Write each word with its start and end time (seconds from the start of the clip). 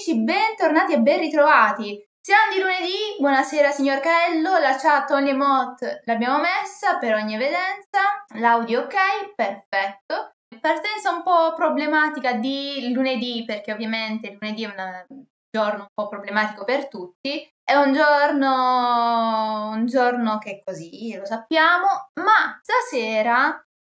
amici, 0.00 0.18
bentornati 0.22 0.94
e 0.94 1.00
ben 1.00 1.20
ritrovati. 1.20 2.02
Siamo 2.20 2.52
di 2.54 2.60
lunedì, 2.60 3.16
buonasera 3.18 3.70
signor 3.70 4.00
Caello, 4.00 4.58
la 4.58 4.76
chat 4.76 5.10
on 5.10 5.26
emote 5.26 6.02
l'abbiamo 6.06 6.38
messa 6.38 6.96
per 6.96 7.14
ogni 7.14 7.34
evidenza, 7.34 8.00
l'audio 8.36 8.82
ok, 8.82 9.34
perfetto. 9.34 10.32
Partenza 10.58 11.10
un 11.10 11.22
po' 11.22 11.52
problematica 11.54 12.32
di 12.32 12.92
lunedì, 12.94 13.44
perché 13.44 13.72
ovviamente 13.72 14.36
lunedì 14.40 14.64
è 14.64 14.66
un 14.66 15.24
giorno 15.50 15.80
un 15.80 15.88
po' 15.92 16.08
problematico 16.08 16.64
per 16.64 16.88
tutti, 16.88 17.46
è 17.62 17.74
un 17.74 17.92
giorno, 17.92 19.70
un 19.74 19.86
giorno 19.86 20.38
che 20.38 20.50
è 20.50 20.62
così, 20.64 21.14
lo 21.14 21.26
sappiamo, 21.26 22.08
ma 22.20 22.58
stasera 22.62 23.48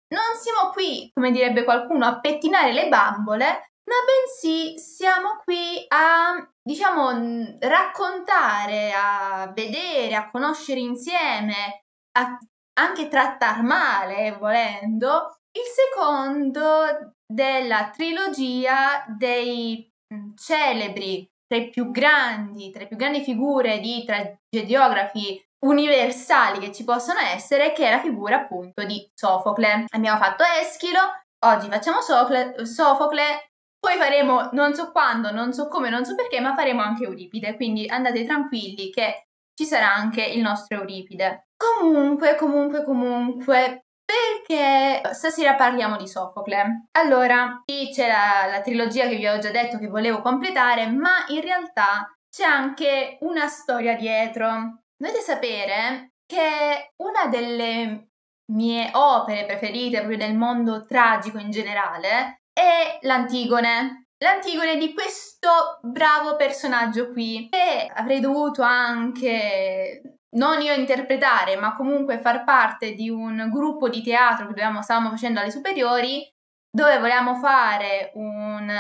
non 0.09 0.37
siamo 0.41 0.71
qui, 0.71 1.11
come 1.13 1.33
direbbe 1.33 1.65
qualcuno, 1.65 2.07
a 2.07 2.21
pettinare 2.21 2.73
le 2.73 2.89
bambole, 2.89 3.71
ma 3.87 3.95
bensì 4.05 4.79
siamo 4.79 5.41
qui 5.45 5.85
a, 5.89 6.47
diciamo, 6.63 7.57
raccontare, 7.61 8.93
a 8.93 9.51
vedere, 9.55 10.15
a 10.15 10.31
conoscere 10.31 10.81
insieme, 10.81 11.85
a 12.19 12.39
anche 12.79 13.09
trattar 13.09 13.63
male, 13.63 14.37
volendo, 14.39 15.39
il 15.53 15.63
secondo 15.65 17.15
della 17.27 17.91
trilogia 17.91 19.05
dei 19.09 19.91
mm, 20.13 20.35
celebri, 20.37 21.29
tra 21.47 21.59
i 21.59 21.71
più 21.71 21.91
grandi, 21.91 22.71
tra 22.71 22.81
le 22.81 22.89
più 22.89 22.97
grandi 22.97 23.23
figure 23.23 23.79
di 23.79 24.05
tragediografi 24.05 25.43
universali 25.65 26.59
che 26.59 26.73
ci 26.73 26.85
possono 26.85 27.21
essere, 27.21 27.73
che 27.73 27.87
è 27.87 27.91
la 27.91 28.01
figura 28.01 28.37
appunto 28.37 28.85
di 28.85 29.09
Sofocle. 29.15 29.87
Abbiamo 29.89 30.19
fatto 30.19 30.45
Eschilo, 30.61 31.01
oggi 31.47 31.69
facciamo 31.69 32.01
Sofocle 32.01 33.51
poi 33.87 33.99
faremo 33.99 34.49
non 34.51 34.75
so 34.75 34.91
quando, 34.91 35.31
non 35.31 35.53
so 35.53 35.69
come, 35.69 35.91
non 35.91 36.05
so 36.05 36.17
perché, 36.17 36.41
ma 36.41 36.57
faremo 36.57 36.83
anche 36.83 37.05
Euripide, 37.05 37.55
quindi 37.55 37.87
andate 37.87 38.25
tranquilli 38.25 38.91
che 38.91 39.29
ci 39.55 39.65
sarà 39.65 39.95
anche 39.95 40.25
il 40.25 40.41
nostro 40.41 40.79
Euripide. 40.79 41.47
Comunque, 41.57 42.35
comunque, 42.35 42.83
comunque, 42.83 43.85
perché 44.05 45.15
stasera 45.15 45.55
parliamo 45.55 45.97
di 45.97 46.09
Sofocle. 46.09 46.89
Allora, 46.99 47.63
qui 47.65 47.93
c'è 47.93 48.09
la, 48.09 48.51
la 48.51 48.61
trilogia 48.61 49.07
che 49.07 49.15
vi 49.15 49.29
ho 49.29 49.39
già 49.39 49.53
detto 49.53 49.79
che 49.79 49.87
volevo 49.87 50.21
completare, 50.21 50.89
ma 50.89 51.25
in 51.29 51.41
realtà 51.43 52.13
c'è 52.29 52.43
anche 52.43 53.19
una 53.21 53.47
storia 53.47 53.95
dietro. 53.95 54.81
Dovete 54.97 55.21
sapere 55.21 56.15
che 56.27 56.91
una 56.97 57.27
delle 57.27 58.09
mie 58.53 58.91
opere 58.95 59.47
preferite 59.47 59.99
proprio 59.99 60.19
del 60.19 60.35
mondo 60.35 60.85
tragico 60.85 61.39
in 61.39 61.53
generale 61.53 62.41
è 62.57 62.99
l'Antigone. 63.03 64.07
L'Antigone 64.19 64.79
di 64.79 64.95
questo 64.95 65.79
bravo 65.83 66.37
personaggio 66.37 67.11
qui, 67.13 67.49
che 67.51 67.91
avrei 67.95 68.21
dovuto 68.21 68.63
anche 68.63 70.21
non 70.37 70.63
io 70.63 70.73
interpretare, 70.73 71.57
ma 71.57 71.75
comunque 71.75 72.19
far 72.19 72.45
parte 72.45 72.95
di 72.95 73.11
un 73.11 73.51
gruppo 73.51 73.91
di 73.91 74.03
teatro 74.03 74.47
che 74.47 74.55
dovevamo, 74.55 74.81
stavamo 74.81 75.11
facendo 75.11 75.41
alle 75.41 75.51
superiori, 75.51 76.27
dove 76.71 76.99
volevamo 76.99 77.35
fare 77.37 78.13
un, 78.15 78.71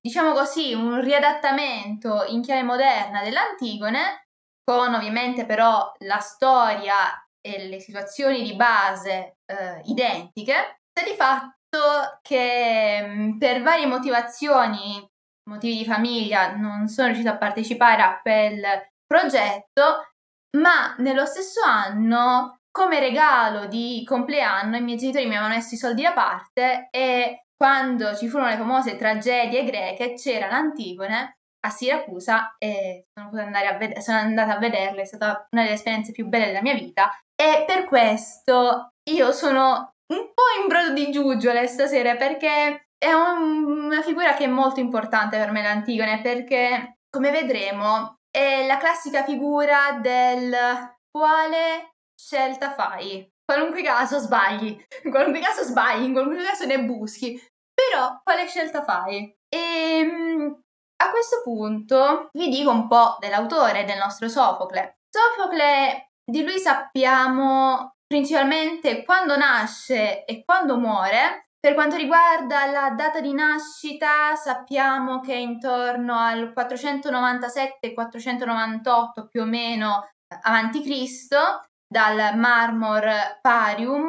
diciamo 0.00 0.32
così, 0.32 0.72
un 0.72 1.00
riadattamento 1.00 2.24
in 2.28 2.42
chiave 2.42 2.62
moderna 2.62 3.22
dell'Antigone, 3.24 4.28
con 4.62 4.94
ovviamente 4.94 5.46
però 5.46 5.92
la 5.98 6.20
storia 6.20 6.94
e 7.40 7.68
le 7.68 7.80
situazioni 7.80 8.42
di 8.42 8.54
base 8.54 9.38
eh, 9.46 9.80
identiche. 9.86 10.78
Di 10.92 11.14
fatto 11.16 11.54
che 12.22 13.34
per 13.38 13.62
varie 13.62 13.86
motivazioni, 13.86 15.06
motivi 15.50 15.78
di 15.78 15.84
famiglia, 15.84 16.54
non 16.56 16.88
sono 16.88 17.08
riuscita 17.08 17.32
a 17.32 17.38
partecipare 17.38 18.02
a 18.02 18.20
quel 18.20 18.62
progetto, 19.06 20.08
ma 20.58 20.94
nello 20.98 21.26
stesso 21.26 21.60
anno, 21.62 22.56
come 22.70 23.00
regalo 23.00 23.66
di 23.66 24.02
compleanno, 24.06 24.76
i 24.76 24.82
miei 24.82 24.98
genitori 24.98 25.26
mi 25.26 25.36
avevano 25.36 25.54
messo 25.54 25.74
i 25.74 25.78
soldi 25.78 26.02
da 26.02 26.12
parte 26.12 26.88
e 26.90 27.44
quando 27.56 28.14
ci 28.16 28.28
furono 28.28 28.48
le 28.48 28.56
famose 28.56 28.96
tragedie 28.96 29.64
greche 29.64 30.14
c'era 30.14 30.48
l'Antigone 30.48 31.36
a 31.64 31.70
Siracusa 31.70 32.56
e 32.58 33.06
sono, 33.12 33.30
ved- 33.30 33.98
sono 33.98 34.18
andata 34.18 34.56
a 34.56 34.58
vederle, 34.58 35.02
è 35.02 35.06
stata 35.06 35.46
una 35.50 35.62
delle 35.62 35.74
esperienze 35.74 36.12
più 36.12 36.26
belle 36.26 36.46
della 36.46 36.62
mia 36.62 36.74
vita 36.74 37.10
e 37.34 37.64
per 37.66 37.84
questo 37.84 38.90
io 39.10 39.32
sono 39.32 39.93
un 40.12 40.32
po' 40.34 40.60
in 40.60 40.68
brodo 40.68 40.92
di 40.92 41.10
giuggiole 41.10 41.66
stasera 41.66 42.16
perché 42.16 42.88
è 42.98 43.12
un, 43.12 43.84
una 43.84 44.02
figura 44.02 44.34
che 44.34 44.44
è 44.44 44.48
molto 44.48 44.80
importante 44.80 45.38
per 45.38 45.50
me 45.50 45.62
l'Antigone 45.62 46.20
perché 46.20 46.98
come 47.10 47.30
vedremo 47.30 48.18
è 48.30 48.66
la 48.66 48.78
classica 48.78 49.22
figura 49.22 49.98
del 50.00 50.54
quale 51.10 51.94
scelta 52.18 52.72
fai. 52.72 53.30
Qualunque 53.44 53.82
caso 53.82 54.18
sbagli, 54.18 54.82
in 55.04 55.10
qualunque 55.10 55.40
caso 55.40 55.62
sbagli, 55.62 56.04
in 56.04 56.12
qualunque 56.12 56.42
caso 56.42 56.64
ne 56.64 56.82
buschi, 56.82 57.38
però 57.72 58.20
quale 58.22 58.46
scelta 58.46 58.82
fai? 58.82 59.32
E 59.48 59.58
ehm, 59.58 60.62
a 60.96 61.10
questo 61.10 61.42
punto 61.42 62.30
vi 62.32 62.48
dico 62.48 62.70
un 62.70 62.88
po' 62.88 63.16
dell'autore 63.20 63.84
del 63.84 63.98
nostro 63.98 64.28
Sofocle. 64.28 65.00
Sofocle 65.08 66.12
di 66.24 66.42
lui 66.42 66.58
sappiamo 66.58 67.93
principalmente 68.06 69.04
quando 69.04 69.36
nasce 69.36 70.24
e 70.24 70.44
quando 70.44 70.78
muore. 70.78 71.44
Per 71.64 71.74
quanto 71.74 71.96
riguarda 71.96 72.66
la 72.66 72.90
data 72.90 73.20
di 73.20 73.32
nascita, 73.32 74.36
sappiamo 74.36 75.20
che 75.20 75.34
intorno 75.34 76.18
al 76.18 76.52
497-498 76.54 79.26
più 79.30 79.40
o 79.40 79.46
meno 79.46 80.10
avanti 80.42 80.82
Cristo, 80.82 81.64
dal 81.86 82.36
Marmor 82.36 83.38
Parium. 83.40 84.08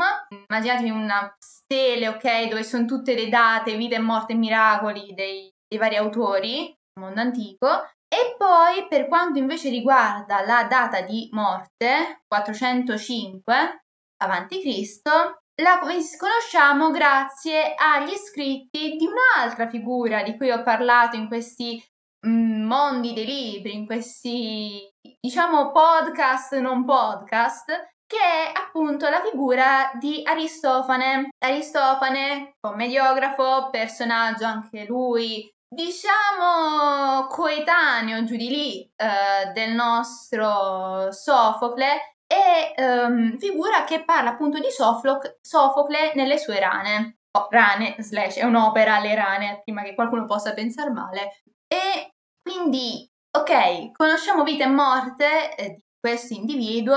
Immaginatevi 0.50 0.90
una 0.90 1.34
stele, 1.38 2.08
ok, 2.08 2.48
dove 2.48 2.64
sono 2.64 2.86
tutte 2.86 3.14
le 3.14 3.30
date, 3.30 3.78
vite 3.78 3.96
e 3.96 4.00
morte 4.00 4.34
e 4.34 4.38
miracoli 4.38 5.14
dei, 5.14 5.54
dei 5.68 5.80
vari 5.80 5.96
autori 5.96 6.66
del 6.66 7.04
mondo 7.04 7.22
antico. 7.22 7.68
E 8.08 8.36
poi 8.38 8.88
per 8.88 9.08
quanto 9.08 9.40
invece 9.40 9.70
riguarda 9.70 10.46
la 10.46 10.64
data 10.64 11.02
di 11.02 11.28
morte, 11.32 12.22
405, 12.28 13.54
avanti 14.18 14.62
Cristo, 14.62 15.42
la 15.62 15.80
conosciamo 15.80 16.92
grazie 16.92 17.76
agli 17.76 18.16
scritti 18.16 18.98
di 18.98 19.08
un'altra 19.08 19.70
figura 19.70 20.22
di 20.24 20.36
cui 20.36 20.52
ho 20.52 20.62
parlato 20.64 21.16
in 21.16 21.28
questi 21.28 21.82
mm, 22.28 22.66
mondi 22.66 23.14
dei 23.14 23.26
libri, 23.26 23.74
in 23.74 23.86
questi 23.86 24.90
diciamo 25.20 25.72
podcast 25.72 26.58
non 26.58 26.84
podcast, 26.84 27.66
che 28.06 28.18
è 28.18 28.52
appunto 28.54 29.08
la 29.08 29.22
figura 29.22 29.92
di 29.98 30.22
Aristofane. 30.26 31.30
Aristofane, 31.40 32.56
commediografo, 32.60 33.70
personaggio 33.70 34.46
anche 34.46 34.86
lui 34.86 35.50
diciamo 35.68 37.28
coetaneo 37.28 38.24
giù 38.24 38.36
di 38.38 38.50
lì 38.50 38.92
eh, 38.96 39.52
del 39.52 39.74
nostro 39.74 41.12
Sofocle 41.12 42.15
e 42.28 42.74
um, 42.82 43.38
figura 43.38 43.84
che 43.84 44.04
parla 44.04 44.32
appunto 44.32 44.60
di 44.60 44.70
Sofocle, 44.70 45.38
Sofocle 45.42 46.14
nelle 46.16 46.38
sue 46.38 46.60
rane. 46.60 47.18
Oh, 47.38 47.48
rane, 47.50 47.96
slash, 48.00 48.38
è 48.38 48.44
un'opera 48.44 49.00
le 49.00 49.14
rane, 49.14 49.62
prima 49.64 49.84
che 49.84 49.94
qualcuno 49.94 50.26
possa 50.26 50.54
pensare 50.54 50.90
male. 50.92 51.42
E 51.68 52.12
quindi, 52.42 53.06
ok, 53.38 53.92
conosciamo 53.92 54.44
vita 54.44 54.64
e 54.64 54.68
morte 54.68 55.56
eh, 55.56 55.70
di 55.76 55.84
questo 56.00 56.34
individuo, 56.34 56.96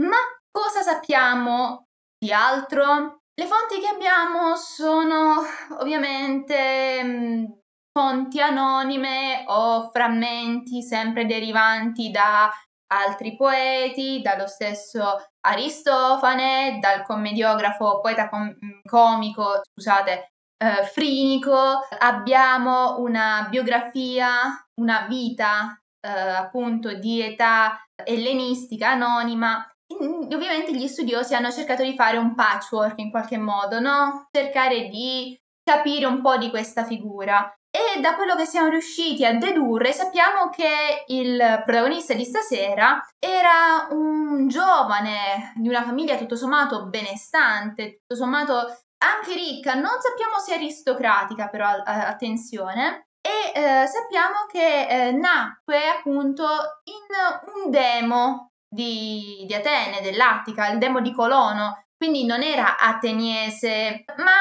ma 0.00 0.16
cosa 0.50 0.82
sappiamo 0.82 1.86
di 2.18 2.32
altro? 2.32 3.20
Le 3.32 3.46
fonti 3.46 3.78
che 3.80 3.86
abbiamo 3.86 4.56
sono 4.56 5.36
ovviamente 5.78 7.02
mh, 7.02 7.08
mm, 7.08 7.44
fonti 7.92 8.40
anonime 8.40 9.44
o 9.46 9.88
frammenti 9.90 10.82
sempre 10.82 11.26
derivanti 11.26 12.10
da 12.10 12.50
altri 12.92 13.36
poeti, 13.36 14.20
dallo 14.20 14.46
stesso 14.46 15.16
Aristofane, 15.40 16.78
dal 16.80 17.02
commediografo, 17.02 18.00
poeta 18.00 18.28
com- 18.28 18.54
comico, 18.84 19.60
scusate, 19.72 20.32
eh, 20.56 20.84
Frinico, 20.84 21.80
abbiamo 21.98 22.98
una 22.98 23.46
biografia, 23.48 24.28
una 24.74 25.06
vita 25.08 25.80
eh, 26.00 26.08
appunto 26.08 26.92
di 26.94 27.20
età 27.22 27.84
ellenistica 28.04 28.90
anonima. 28.90 29.64
ovviamente 29.92 30.74
gli 30.74 30.86
studiosi 30.86 31.34
hanno 31.34 31.50
cercato 31.50 31.82
di 31.82 31.94
fare 31.94 32.16
un 32.16 32.34
patchwork 32.34 32.98
in 32.98 33.10
qualche 33.10 33.38
modo, 33.38 33.80
no? 33.80 34.28
Cercare 34.30 34.88
di 34.88 35.38
capire 35.62 36.06
un 36.06 36.20
po' 36.22 36.36
di 36.36 36.50
questa 36.50 36.84
figura. 36.84 37.52
E 37.72 38.00
da 38.00 38.16
quello 38.16 38.34
che 38.34 38.46
siamo 38.46 38.68
riusciti 38.68 39.24
a 39.24 39.36
dedurre, 39.36 39.92
sappiamo 39.92 40.50
che 40.50 41.04
il 41.06 41.62
protagonista 41.64 42.14
di 42.14 42.24
stasera 42.24 43.00
era 43.16 43.86
un 43.90 44.48
giovane 44.48 45.52
di 45.54 45.68
una 45.68 45.84
famiglia 45.84 46.16
tutto 46.16 46.34
sommato 46.34 46.86
benestante, 46.86 48.00
tutto 48.00 48.16
sommato 48.16 48.54
anche 49.02 49.34
ricca, 49.34 49.74
non 49.74 50.00
sappiamo 50.00 50.38
se 50.44 50.54
aristocratica, 50.54 51.48
però 51.48 51.68
attenzione. 51.68 53.06
e 53.22 53.52
eh, 53.54 53.86
sappiamo 53.86 54.46
che 54.50 54.86
eh, 54.88 55.12
nacque 55.12 55.88
appunto 55.88 56.44
in 56.84 57.64
un 57.64 57.70
demo 57.70 58.52
di, 58.68 59.44
di 59.46 59.54
Atene, 59.54 60.00
dell'Attica, 60.00 60.68
il 60.68 60.78
demo 60.78 61.00
di 61.00 61.12
Colono, 61.12 61.84
quindi 61.96 62.24
non 62.24 62.42
era 62.42 62.78
ateniese, 62.78 64.04
ma 64.16 64.32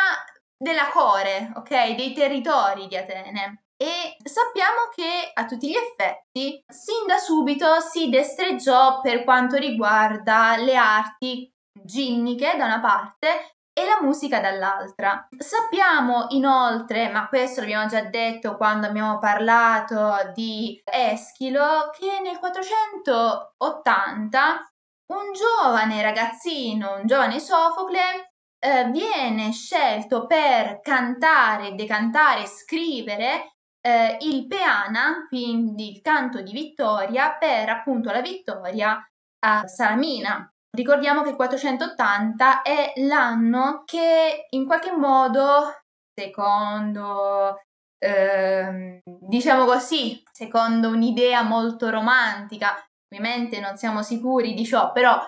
della 0.60 0.90
core, 0.90 1.52
ok? 1.56 1.96
Dei 1.96 2.14
territori 2.14 2.88
di 2.88 2.98
Atene. 2.98 3.64
E 3.82 4.18
sappiamo 4.22 4.90
che 4.94 5.32
a 5.34 5.46
tutti 5.46 5.70
gli 5.70 5.76
effetti, 5.76 6.62
sin 6.68 7.06
da 7.08 7.18
subito 7.18 7.80
si 7.80 8.10
destreggiò 8.10 9.00
per 9.00 9.24
quanto 9.24 9.56
riguarda 9.56 10.58
le 10.58 10.76
arti 10.76 11.50
ginniche 11.72 12.58
da 12.58 12.66
una 12.66 12.82
parte 12.82 13.56
e 13.72 13.86
la 13.86 14.00
musica 14.02 14.42
dall'altra. 14.42 15.30
Sappiamo 15.38 16.26
inoltre, 16.32 17.10
ma 17.10 17.30
questo 17.30 17.62
l'abbiamo 17.62 17.88
già 17.88 18.02
detto 18.02 18.58
quando 18.58 18.88
abbiamo 18.88 19.18
parlato 19.20 20.30
di 20.34 20.82
Eschilo, 20.84 21.90
che 21.98 22.20
nel 22.22 22.38
480 22.38 24.72
un 25.14 25.32
giovane 25.32 26.02
ragazzino, 26.02 26.98
un 26.98 27.06
giovane 27.06 27.40
Sofocle, 27.40 28.29
eh, 28.60 28.90
viene 28.92 29.52
scelto 29.52 30.28
per 30.28 30.82
cantare, 30.82 31.76
decantare, 31.76 32.46
scrivere 32.46 33.54
eh, 33.82 34.18
il 34.22 34.48
Peana, 34.48 35.26
quindi 35.28 35.92
il 35.92 36.02
canto 36.02 36.42
di 36.42 36.52
vittoria, 36.52 37.36
per 37.38 37.70
appunto 37.70 38.12
la 38.12 38.22
vittoria 38.22 39.02
a 39.46 39.68
Salamina. 39.68 40.48
Ricordiamo 40.72 41.24
che 41.24 41.30
il 41.30 41.36
480 41.36 42.62
è 42.62 42.94
l'anno 42.98 43.84
che 43.86 44.48
in 44.50 44.66
qualche 44.66 44.92
modo, 44.92 45.82
secondo, 46.14 47.62
eh, 47.98 49.02
diciamo 49.04 49.66
così, 49.66 50.22
secondo 50.32 50.90
un'idea 50.90 51.42
molto 51.42 51.90
romantica, 51.90 52.76
ovviamente 53.12 53.60
non 53.60 53.78
siamo 53.78 54.04
sicuri 54.04 54.54
di 54.54 54.66
ciò, 54.66 54.92
però 54.92 55.20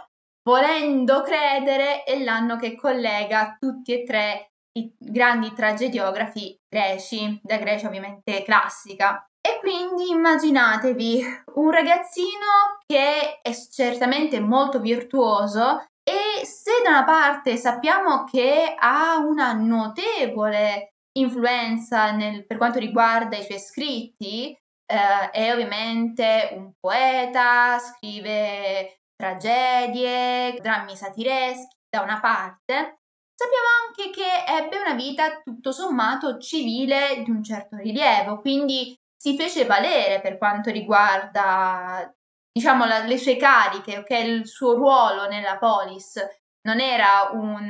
volendo 0.43 1.21
credere 1.21 2.03
è 2.03 2.21
l'anno 2.23 2.57
che 2.57 2.75
collega 2.75 3.55
tutti 3.59 3.93
e 3.93 4.03
tre 4.03 4.51
i 4.73 4.93
grandi 4.97 5.53
tragediografi 5.53 6.57
greci, 6.67 7.39
da 7.43 7.57
Grecia 7.57 7.87
ovviamente 7.87 8.43
classica. 8.43 9.25
E 9.41 9.59
quindi 9.59 10.11
immaginatevi 10.11 11.23
un 11.55 11.71
ragazzino 11.71 12.77
che 12.85 13.41
è 13.41 13.51
certamente 13.71 14.39
molto 14.39 14.79
virtuoso 14.79 15.85
e 16.03 16.45
se 16.45 16.81
da 16.83 16.89
una 16.89 17.03
parte 17.03 17.57
sappiamo 17.57 18.23
che 18.23 18.75
ha 18.77 19.17
una 19.17 19.53
notevole 19.53 20.93
influenza 21.17 22.11
nel, 22.11 22.45
per 22.45 22.57
quanto 22.57 22.79
riguarda 22.79 23.35
i 23.35 23.43
suoi 23.43 23.59
scritti, 23.59 24.51
eh, 24.51 25.29
è 25.31 25.51
ovviamente 25.51 26.51
un 26.53 26.71
poeta, 26.79 27.77
scrive 27.79 29.00
tragedie, 29.21 30.57
drammi 30.59 30.95
satireschi 30.95 31.77
da 31.87 32.01
una 32.01 32.19
parte, 32.19 33.01
sappiamo 33.35 33.67
anche 33.87 34.09
che 34.09 34.51
ebbe 34.51 34.79
una 34.79 34.95
vita 34.95 35.41
tutto 35.43 35.71
sommato 35.71 36.39
civile 36.39 37.21
di 37.23 37.29
un 37.29 37.43
certo 37.43 37.75
rilievo, 37.75 38.39
quindi 38.39 38.97
si 39.15 39.37
fece 39.37 39.65
valere 39.65 40.19
per 40.21 40.39
quanto 40.39 40.71
riguarda 40.71 42.11
diciamo 42.51 42.85
la, 42.85 43.03
le 43.03 43.17
sue 43.19 43.37
cariche, 43.37 43.99
ok, 43.99 44.09
il 44.09 44.47
suo 44.47 44.73
ruolo 44.73 45.27
nella 45.27 45.57
polis 45.57 46.19
non 46.63 46.79
era 46.79 47.29
un 47.33 47.69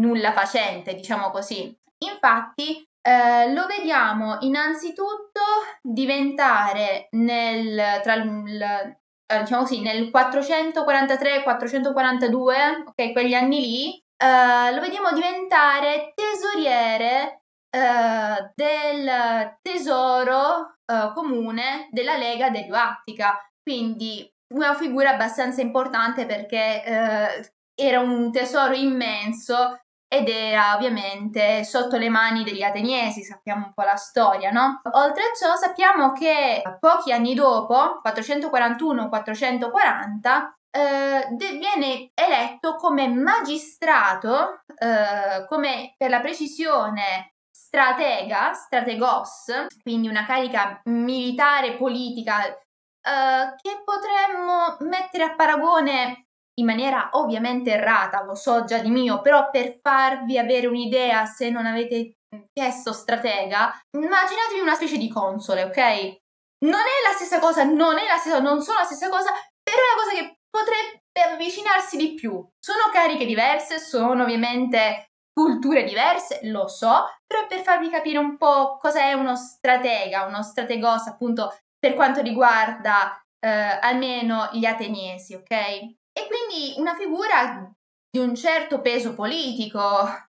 nulla 0.00 0.32
facente, 0.32 0.94
diciamo 0.94 1.30
così. 1.30 1.76
Infatti 2.04 2.84
eh, 3.00 3.52
lo 3.52 3.66
vediamo 3.66 4.38
innanzitutto 4.40 5.40
diventare 5.80 7.08
nel, 7.10 8.00
tra 8.02 8.14
il, 8.14 8.96
eh, 9.32 9.40
diciamo 9.40 9.62
così, 9.62 9.80
nel 9.80 10.10
443-442, 10.12 12.82
ok, 12.86 13.12
quegli 13.12 13.34
anni 13.34 13.60
lì, 13.60 14.04
eh, 14.16 14.72
lo 14.74 14.80
vediamo 14.80 15.10
diventare 15.12 16.12
tesoriere 16.14 17.42
eh, 17.70 18.52
del 18.54 19.58
tesoro 19.62 20.76
eh, 20.84 21.12
comune 21.14 21.88
della 21.90 22.16
Lega 22.16 22.50
dell'Uattica, 22.50 23.38
quindi 23.62 24.28
una 24.54 24.74
figura 24.74 25.10
abbastanza 25.10 25.60
importante 25.62 26.26
perché 26.26 26.84
eh, 26.84 27.52
era 27.74 28.00
un 28.00 28.30
tesoro 28.30 28.74
immenso 28.74 29.80
ed 30.12 30.28
era 30.28 30.74
ovviamente 30.74 31.64
sotto 31.64 31.96
le 31.96 32.10
mani 32.10 32.44
degli 32.44 32.62
ateniesi, 32.62 33.22
sappiamo 33.22 33.64
un 33.64 33.72
po' 33.72 33.80
la 33.80 33.96
storia, 33.96 34.50
no? 34.50 34.82
Oltre 34.92 35.22
a 35.22 35.34
ciò 35.34 35.56
sappiamo 35.56 36.12
che 36.12 36.62
pochi 36.78 37.12
anni 37.12 37.32
dopo, 37.32 38.02
441-440, 38.04 40.52
eh, 40.70 41.28
viene 41.34 42.10
eletto 42.12 42.76
come 42.76 43.08
magistrato, 43.08 44.60
eh, 44.76 45.46
come 45.48 45.94
per 45.96 46.10
la 46.10 46.20
precisione 46.20 47.36
stratega, 47.50 48.52
strategos, 48.52 49.46
quindi 49.80 50.08
una 50.08 50.26
carica 50.26 50.82
militare 50.84 51.76
politica 51.76 52.48
eh, 52.48 52.58
che 53.00 53.82
potremmo 53.82 54.76
mettere 54.80 55.24
a 55.24 55.34
paragone 55.34 56.26
in 56.62 56.68
maniera 56.68 57.10
ovviamente 57.12 57.72
errata, 57.72 58.22
lo 58.22 58.34
so 58.34 58.64
già 58.64 58.78
di 58.78 58.88
mio, 58.88 59.20
però 59.20 59.50
per 59.50 59.78
farvi 59.82 60.38
avere 60.38 60.66
un'idea 60.66 61.26
se 61.26 61.50
non 61.50 61.66
avete 61.66 62.14
chiesto 62.52 62.92
stratega, 62.92 63.80
immaginatevi 63.98 64.60
una 64.60 64.74
specie 64.74 64.96
di 64.96 65.08
console, 65.08 65.64
ok? 65.64 66.20
Non 66.64 66.80
è 66.80 67.08
la 67.08 67.14
stessa 67.14 67.40
cosa, 67.40 67.64
non 67.64 67.98
è 67.98 68.06
la 68.06 68.16
stessa, 68.16 68.38
non 68.38 68.62
sono 68.62 68.78
la 68.78 68.84
stessa 68.84 69.08
cosa, 69.08 69.32
però 69.62 69.76
è 69.76 69.92
una 69.92 70.02
cosa 70.02 70.16
che 70.16 70.38
potrebbe 70.48 71.34
avvicinarsi 71.34 71.96
di 71.96 72.14
più. 72.14 72.32
Sono 72.58 72.90
cariche 72.92 73.26
diverse, 73.26 73.78
sono 73.78 74.22
ovviamente 74.22 75.08
culture 75.32 75.82
diverse, 75.82 76.40
lo 76.44 76.68
so, 76.68 77.06
però 77.26 77.46
per 77.48 77.62
farvi 77.62 77.90
capire 77.90 78.18
un 78.18 78.36
po' 78.36 78.76
cosa 78.78 79.00
è 79.00 79.12
uno 79.14 79.34
stratega, 79.34 80.26
uno 80.26 80.42
strategos 80.42 81.06
appunto 81.06 81.56
per 81.78 81.94
quanto 81.94 82.20
riguarda 82.20 83.20
eh, 83.44 83.48
almeno 83.80 84.50
gli 84.52 84.64
ateniesi, 84.64 85.34
ok? 85.34 86.00
E 86.12 86.26
quindi 86.26 86.74
una 86.78 86.94
figura 86.94 87.72
di 88.10 88.18
un 88.18 88.34
certo 88.34 88.80
peso 88.80 89.14
politico, 89.14 89.80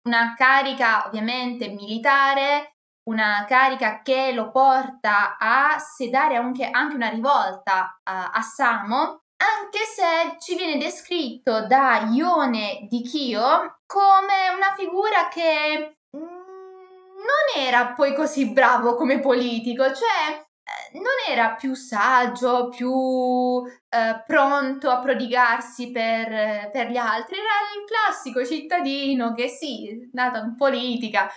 una 0.02 0.34
carica 0.36 1.06
ovviamente 1.06 1.68
militare, 1.68 2.74
una 3.08 3.44
carica 3.46 4.02
che 4.02 4.32
lo 4.32 4.50
porta 4.50 5.36
a 5.38 5.78
sedare 5.78 6.36
anche, 6.36 6.68
anche 6.68 6.96
una 6.96 7.08
rivolta 7.08 8.00
a, 8.02 8.30
a 8.30 8.40
Samo, 8.42 9.22
anche 9.38 9.84
se 9.84 10.36
ci 10.40 10.56
viene 10.56 10.78
descritto 10.78 11.66
da 11.66 12.08
Ione 12.10 12.86
di 12.88 13.02
Chio 13.02 13.78
come 13.86 14.48
una 14.54 14.74
figura 14.76 15.28
che 15.28 15.98
mm, 16.16 16.20
non 16.20 17.64
era 17.64 17.92
poi 17.92 18.14
così 18.14 18.50
bravo 18.50 18.96
come 18.96 19.20
politico, 19.20 19.84
cioè 19.84 20.47
non 20.92 21.04
era 21.28 21.54
più 21.54 21.74
saggio, 21.74 22.68
più 22.68 23.62
eh, 23.66 24.22
pronto 24.26 24.90
a 24.90 24.98
prodigarsi 25.00 25.90
per, 25.90 26.70
per, 26.70 26.90
gli 26.90 26.96
altri, 26.96 27.36
era 27.36 27.78
il 27.78 27.84
classico 27.86 28.44
cittadino 28.44 29.34
che 29.34 29.48
sì, 29.48 30.08
nato 30.12 30.38
in 30.38 30.54
politica, 30.56 31.28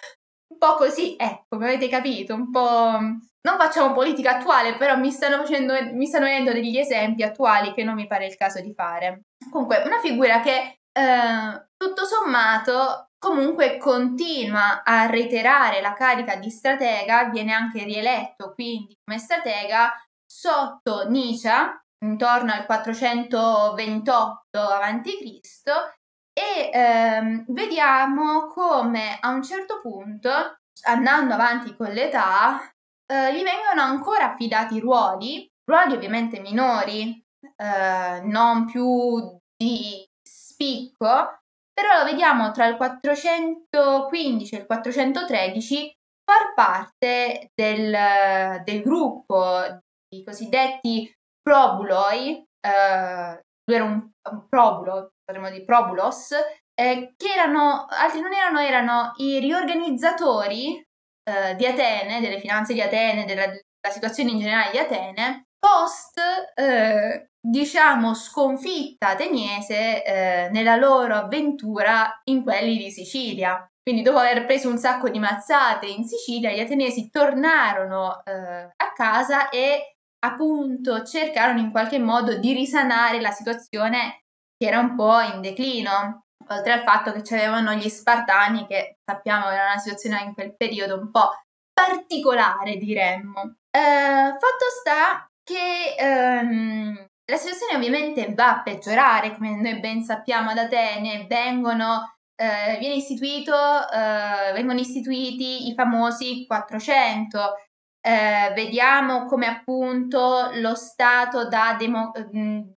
un 0.51 0.57
po' 0.57 0.75
così, 0.75 1.15
ecco, 1.17 1.45
come 1.49 1.65
avete 1.65 1.89
capito, 1.89 2.33
un 2.33 2.49
po' 2.51 2.97
non 3.43 3.57
facciamo 3.57 3.93
politica 3.93 4.37
attuale, 4.37 4.77
però 4.77 4.95
mi 4.97 5.11
stanno, 5.11 5.37
facendo, 5.37 5.73
mi 5.93 6.05
stanno 6.05 6.25
venendo 6.25 6.51
degli 6.53 6.77
esempi 6.77 7.23
attuali 7.23 7.73
che 7.73 7.83
non 7.83 7.95
mi 7.95 8.07
pare 8.07 8.27
il 8.27 8.35
caso 8.35 8.61
di 8.61 8.73
fare. 8.73 9.23
Comunque, 9.49 9.81
una 9.83 9.99
figura 9.99 10.41
che 10.41 10.81
eh, 10.91 11.67
tutto 11.75 12.05
sommato 12.05 13.10
comunque 13.21 13.77
continua 13.77 14.81
a 14.83 15.05
reiterare 15.05 15.79
la 15.79 15.93
carica 15.93 16.37
di 16.37 16.49
stratega, 16.49 17.25
viene 17.25 17.53
anche 17.53 17.83
rieletto 17.83 18.51
quindi 18.51 18.97
come 19.03 19.19
stratega 19.19 19.93
sotto 20.25 21.07
Nietzsche 21.07 21.83
intorno 22.03 22.51
al 22.51 22.65
428 22.65 24.59
a.C. 24.59 25.39
e 26.33 26.71
ehm, 26.73 27.45
vediamo 27.49 28.47
come 28.47 29.19
a 29.19 29.29
un 29.29 29.43
certo 29.43 29.81
punto, 29.81 30.31
andando 30.87 31.35
avanti 31.35 31.75
con 31.75 31.91
l'età, 31.91 32.59
eh, 33.05 33.35
gli 33.35 33.43
vengono 33.43 33.81
ancora 33.81 34.31
affidati 34.31 34.79
ruoli, 34.79 35.47
ruoli 35.63 35.93
ovviamente 35.93 36.39
minori, 36.39 37.23
eh, 37.55 38.21
non 38.23 38.65
più 38.65 39.37
di 39.55 40.03
spicco, 40.23 41.40
però 41.73 41.99
lo 41.99 42.03
vediamo 42.05 42.51
tra 42.51 42.67
il 42.67 42.77
415 42.77 44.55
e 44.55 44.57
il 44.57 44.65
413 44.65 45.93
far 46.23 46.53
parte 46.53 47.51
del, 47.53 48.61
del 48.63 48.81
gruppo 48.81 49.79
di 50.07 50.23
cosiddetti 50.23 51.11
probuloi, 51.41 52.37
eh, 52.37 53.41
era 53.73 53.83
un, 53.83 54.09
un 54.29 54.47
probulo, 54.47 55.13
potremmo 55.23 55.49
dire 55.49 55.65
probulos, 55.65 56.31
eh, 56.73 57.13
che 57.15 57.31
erano, 57.31 57.85
altri 57.89 58.21
non 58.21 58.33
erano, 58.33 58.59
erano 58.59 59.11
i 59.17 59.39
riorganizzatori 59.39 60.81
eh, 61.23 61.55
di 61.55 61.65
Atene, 61.65 62.21
delle 62.21 62.39
finanze 62.39 62.73
di 62.73 62.81
Atene, 62.81 63.25
della, 63.25 63.45
della 63.45 63.93
situazione 63.93 64.31
in 64.31 64.39
generale 64.39 64.71
di 64.71 64.77
Atene, 64.77 65.47
post, 65.59 66.19
eh, 66.55 67.30
diciamo, 67.41 68.13
sconfitta 68.13 69.09
ateniese 69.09 70.03
eh, 70.03 70.49
nella 70.51 70.75
loro 70.75 71.15
avventura 71.15 72.21
in 72.25 72.43
quelli 72.43 72.77
di 72.77 72.91
Sicilia. 72.91 73.65
Quindi 73.81 74.03
dopo 74.03 74.19
aver 74.19 74.45
preso 74.45 74.69
un 74.69 74.77
sacco 74.77 75.09
di 75.09 75.17
mazzate 75.17 75.87
in 75.87 76.05
Sicilia, 76.05 76.51
gli 76.51 76.59
ateniesi 76.59 77.09
tornarono 77.09 78.21
eh, 78.23 78.69
a 78.75 78.93
casa 78.93 79.49
e 79.49 79.95
appunto 80.23 81.03
cercarono 81.03 81.59
in 81.59 81.71
qualche 81.71 81.97
modo 81.97 82.37
di 82.37 82.53
risanare 82.53 83.19
la 83.19 83.31
situazione 83.31 84.21
che 84.55 84.67
era 84.67 84.77
un 84.77 84.95
po' 84.95 85.19
in 85.21 85.41
declino, 85.41 86.25
oltre 86.47 86.73
al 86.73 86.83
fatto 86.83 87.11
che 87.11 87.23
c'erano 87.23 87.73
gli 87.73 87.89
Spartani 87.89 88.67
che 88.67 88.97
sappiamo 89.03 89.49
era 89.49 89.71
una 89.71 89.77
situazione 89.79 90.21
in 90.21 90.35
quel 90.35 90.55
periodo 90.55 90.99
un 90.99 91.09
po' 91.09 91.31
particolare, 91.73 92.77
diremmo. 92.77 93.55
Eh, 93.71 93.79
fatto 93.79 94.65
sta 94.79 95.27
che 95.43 95.95
ehm, 95.97 97.07
la 97.31 97.37
situazione 97.37 97.77
ovviamente 97.77 98.33
va 98.33 98.57
a 98.57 98.61
peggiorare, 98.61 99.33
come 99.33 99.55
noi 99.55 99.79
ben 99.79 100.03
sappiamo 100.03 100.49
ad 100.49 100.57
Atene, 100.57 101.25
vengono, 101.29 102.17
eh, 102.35 102.77
istituito, 102.93 103.53
eh, 103.53 104.51
vengono 104.51 104.79
istituiti 104.79 105.69
i 105.69 105.73
famosi 105.73 106.45
400. 106.45 107.55
Eh, 108.01 108.51
vediamo 108.53 109.25
come 109.25 109.47
appunto 109.47 110.49
lo 110.55 110.75
Stato 110.75 111.47
da 111.47 111.75
demo- 111.79 112.11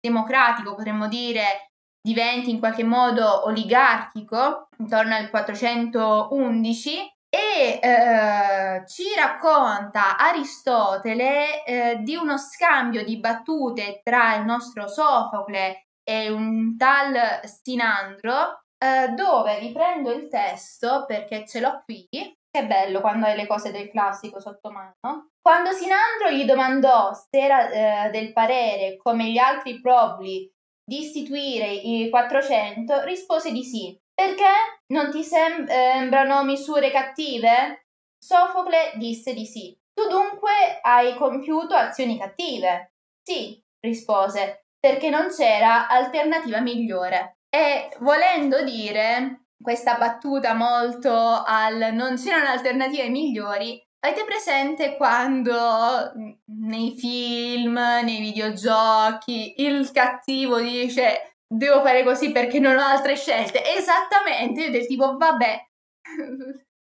democratico, 0.02 0.76
potremmo 0.76 1.08
dire, 1.08 1.72
diventi 2.02 2.50
in 2.50 2.60
qualche 2.60 2.84
modo 2.84 3.46
oligarchico 3.46 4.68
intorno 4.80 5.16
al 5.16 5.30
411 5.30 7.10
e 7.34 7.80
eh, 7.82 8.86
ci 8.88 9.06
racconta 9.16 10.18
Aristotele 10.18 11.64
eh, 11.64 12.00
di 12.02 12.16
uno 12.16 12.38
scambio 12.38 13.06
di 13.06 13.20
battute 13.20 14.02
tra 14.04 14.36
il 14.36 14.44
nostro 14.44 14.90
Sofocle 14.90 15.86
e 16.04 16.30
un 16.30 16.76
tal 16.76 17.40
Sinandro, 17.44 18.64
eh, 18.78 19.10
dove 19.10 19.60
riprendo 19.60 20.12
il 20.12 20.28
testo 20.28 21.06
perché 21.08 21.48
ce 21.48 21.62
l'ho 21.62 21.82
qui. 21.86 22.06
Che 22.10 22.68
bello 22.68 23.00
quando 23.00 23.28
hai 23.28 23.38
le 23.38 23.48
cose 23.48 23.72
del 23.72 23.90
classico 23.90 24.42
sotto 24.42 24.70
mano. 24.70 25.30
Quando 25.42 25.72
Sinandro 25.72 26.32
gli 26.32 26.44
domandò 26.44 27.14
se 27.14 27.40
era 27.40 27.70
eh, 27.70 28.10
del 28.10 28.34
parere, 28.34 28.98
come 28.98 29.32
gli 29.32 29.38
altri 29.38 29.80
probli, 29.80 30.52
di 30.84 31.00
istituire 31.00 31.72
i 31.72 32.10
400, 32.10 33.06
rispose 33.06 33.54
di 33.54 33.64
sì. 33.64 33.98
Perché? 34.22 34.84
Non 34.90 35.10
ti 35.10 35.24
sembrano 35.24 36.44
misure 36.44 36.92
cattive? 36.92 37.88
Sofocle 38.24 38.92
disse 38.98 39.34
di 39.34 39.48
sì. 39.48 39.76
Tu 39.92 40.08
dunque 40.08 40.80
hai 40.84 41.16
compiuto 41.16 41.74
azioni 41.74 42.20
cattive? 42.20 42.94
Sì, 43.20 43.60
rispose, 43.80 44.68
perché 44.80 45.10
non 45.10 45.30
c'era 45.36 45.88
alternativa 45.88 46.60
migliore. 46.60 47.40
E 47.50 47.90
volendo 48.02 48.64
dire 48.64 49.46
questa 49.60 49.96
battuta 49.98 50.54
molto 50.54 51.12
al 51.44 51.90
non 51.92 52.16
c'erano 52.16 52.50
alternative 52.50 53.10
migliori, 53.10 53.84
avete 54.02 54.24
presente 54.24 54.98
quando 54.98 56.12
nei 56.46 56.96
film, 56.96 57.74
nei 57.74 58.20
videogiochi, 58.20 59.64
il 59.64 59.90
cattivo 59.92 60.60
dice 60.60 61.31
devo 61.52 61.82
fare 61.82 62.04
così 62.04 62.32
perché 62.32 62.60
non 62.60 62.78
ho 62.78 62.82
altre 62.82 63.16
scelte. 63.16 63.62
Esattamente, 63.76 64.64
io 64.64 64.72
del 64.72 64.88
tipo, 64.88 65.18
vabbè, 65.18 65.68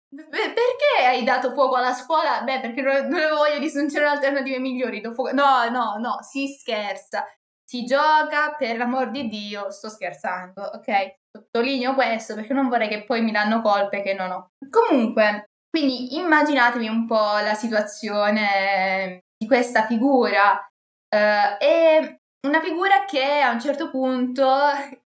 perché 0.10 1.06
hai 1.06 1.24
dato 1.24 1.54
fuoco 1.54 1.76
alla 1.76 1.94
scuola? 1.94 2.42
Beh, 2.42 2.60
perché 2.60 2.82
non, 2.82 2.96
avevo 2.96 3.38
voglia 3.38 3.60
di 3.60 3.70
c'erano 3.70 4.16
alternative 4.16 4.60
migliori. 4.60 5.02
No, 5.02 5.70
no, 5.70 5.98
no, 5.98 6.18
si 6.22 6.48
scherza. 6.48 7.26
Si 7.64 7.84
gioca, 7.84 8.56
per 8.58 8.78
l'amor 8.78 9.12
di 9.12 9.28
Dio, 9.28 9.70
sto 9.70 9.90
scherzando, 9.90 10.62
ok? 10.62 11.16
Sottolineo 11.30 11.94
questo 11.94 12.34
perché 12.34 12.54
non 12.54 12.70
vorrei 12.70 12.88
che 12.88 13.04
poi 13.04 13.22
mi 13.22 13.32
danno 13.32 13.62
colpe 13.62 14.02
che 14.02 14.14
non 14.14 14.32
ho. 14.32 14.48
Comunque, 14.70 15.50
quindi 15.70 16.16
immaginatevi 16.16 16.88
un 16.88 17.06
po' 17.06 17.38
la 17.44 17.54
situazione 17.54 19.20
di 19.38 19.46
questa 19.46 19.86
figura 19.86 20.54
uh, 20.54 21.62
e 21.62 22.22
una 22.46 22.62
figura 22.62 23.06
che 23.06 23.40
a 23.42 23.52
un 23.52 23.60
certo 23.60 23.90
punto 23.90 24.48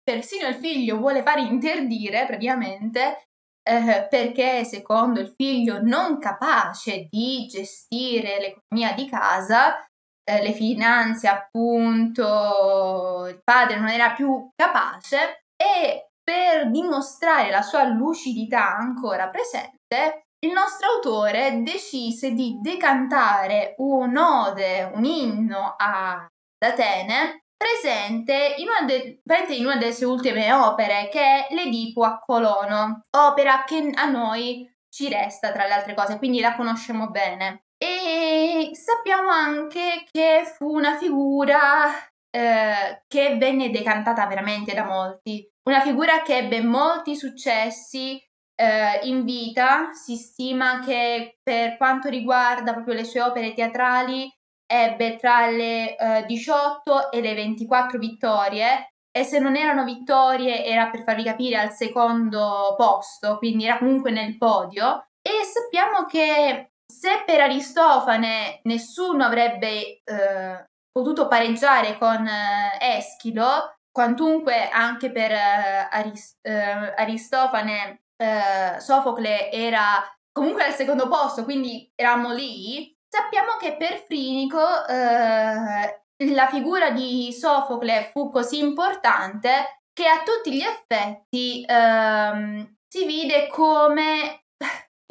persino 0.01 0.47
il 0.47 0.55
figlio 0.55 0.97
vuole 0.97 1.23
fare 1.23 1.41
interdire 1.41 2.25
praticamente 2.25 3.27
eh, 3.67 4.07
perché 4.09 4.63
secondo 4.63 5.19
il 5.19 5.33
figlio 5.35 5.81
non 5.81 6.19
capace 6.19 7.07
di 7.09 7.45
gestire 7.47 8.39
l'economia 8.39 8.93
di 8.95 9.09
casa, 9.09 9.85
eh, 10.23 10.41
le 10.41 10.53
finanze 10.53 11.27
appunto, 11.27 13.25
il 13.27 13.41
padre 13.43 13.77
non 13.77 13.89
era 13.89 14.13
più 14.13 14.49
capace 14.55 15.43
e 15.61 16.07
per 16.23 16.71
dimostrare 16.71 17.49
la 17.49 17.61
sua 17.61 17.83
lucidità 17.83 18.75
ancora 18.77 19.29
presente, 19.29 20.27
il 20.45 20.51
nostro 20.53 20.87
autore 20.89 21.61
decise 21.63 22.31
di 22.31 22.59
decantare 22.61 23.75
un'ode, 23.77 24.91
un 24.93 25.03
inno 25.03 25.75
a 25.77 26.25
d'Atene, 26.57 27.45
presente 27.57 28.55
in 28.57 28.67
una, 28.67 28.85
de- 28.85 29.21
in 29.55 29.65
una, 29.65 29.77
delle 29.77 29.93
sue 29.93 30.05
ultime 30.05 30.51
opere, 30.53 31.09
che 31.11 31.19
è 31.19 31.47
L'Edipo 31.53 32.03
a 32.03 32.19
Colono, 32.19 33.05
opera 33.17 33.63
che 33.65 33.91
a 33.93 34.05
noi 34.05 34.69
ci 34.89 35.09
resta 35.09 35.51
tra 35.51 35.65
le 35.65 35.73
altre 35.73 35.93
cose, 35.93 36.17
quindi 36.17 36.39
la 36.39 36.55
conosciamo 36.55 37.09
bene. 37.09 37.65
E 37.77 38.71
sappiamo 38.73 39.29
anche 39.29 40.05
che 40.11 40.43
fu 40.55 40.73
una 40.73 40.97
figura 40.97 41.85
eh, 42.29 43.03
che 43.07 43.35
venne 43.37 43.69
decantata 43.69 44.25
veramente 44.25 44.73
da 44.73 44.83
molti, 44.83 45.47
una 45.67 45.81
figura 45.81 46.21
che 46.21 46.37
ebbe 46.37 46.61
molti 46.61 47.15
successi 47.15 48.19
eh, 48.55 48.99
in 49.03 49.23
vita, 49.23 49.91
si 49.93 50.15
stima 50.15 50.79
che 50.79 51.37
per 51.43 51.77
quanto 51.77 52.09
riguarda 52.09 52.73
proprio 52.73 52.95
le 52.95 53.03
sue 53.03 53.21
opere 53.21 53.53
teatrali 53.53 54.31
ebbe 54.67 55.15
tra 55.15 55.47
le 55.47 55.95
eh, 55.95 56.25
18 56.25 57.11
e 57.11 57.21
le 57.21 57.33
24 57.33 57.97
vittorie 57.97 58.91
e 59.17 59.23
se 59.23 59.39
non 59.39 59.55
erano 59.55 59.83
vittorie 59.83 60.63
era 60.63 60.89
per 60.89 61.03
farvi 61.03 61.23
capire 61.23 61.57
al 61.57 61.71
secondo 61.71 62.75
posto, 62.77 63.37
quindi 63.37 63.65
era 63.65 63.79
comunque 63.79 64.11
nel 64.11 64.37
podio. 64.37 65.07
E 65.21 65.43
sappiamo 65.43 66.05
che 66.05 66.73
se 66.85 67.23
per 67.25 67.41
Aristofane 67.41 68.59
nessuno 68.63 69.25
avrebbe 69.25 70.01
eh, 70.03 70.65
potuto 70.91 71.27
pareggiare 71.27 71.97
con 71.97 72.27
eh, 72.27 72.77
Eschilo, 72.79 73.77
quantunque 73.91 74.69
anche 74.69 75.11
per 75.11 75.31
eh, 75.31 75.87
Arist- 75.89 76.37
eh, 76.41 76.93
Aristofane 76.95 78.03
eh, 78.15 78.79
Sofocle 78.79 79.51
era 79.51 80.03
comunque 80.31 80.63
al 80.63 80.73
secondo 80.73 81.07
posto, 81.07 81.43
quindi 81.43 81.91
eravamo 81.95 82.31
lì, 82.31 82.95
Sappiamo 83.09 83.57
che 83.59 83.75
per 83.77 84.03
Frinico 84.05 84.85
eh, 84.87 86.03
la 86.33 86.47
figura 86.49 86.91
di 86.91 87.31
Sofocle 87.31 88.09
fu 88.11 88.29
così 88.29 88.59
importante 88.59 89.81
che 89.93 90.07
a 90.07 90.23
tutti 90.23 90.53
gli 90.53 90.61
effetti 90.61 91.65
ehm, 91.67 92.75
si 92.87 93.05
vide 93.05 93.47
come 93.47 94.43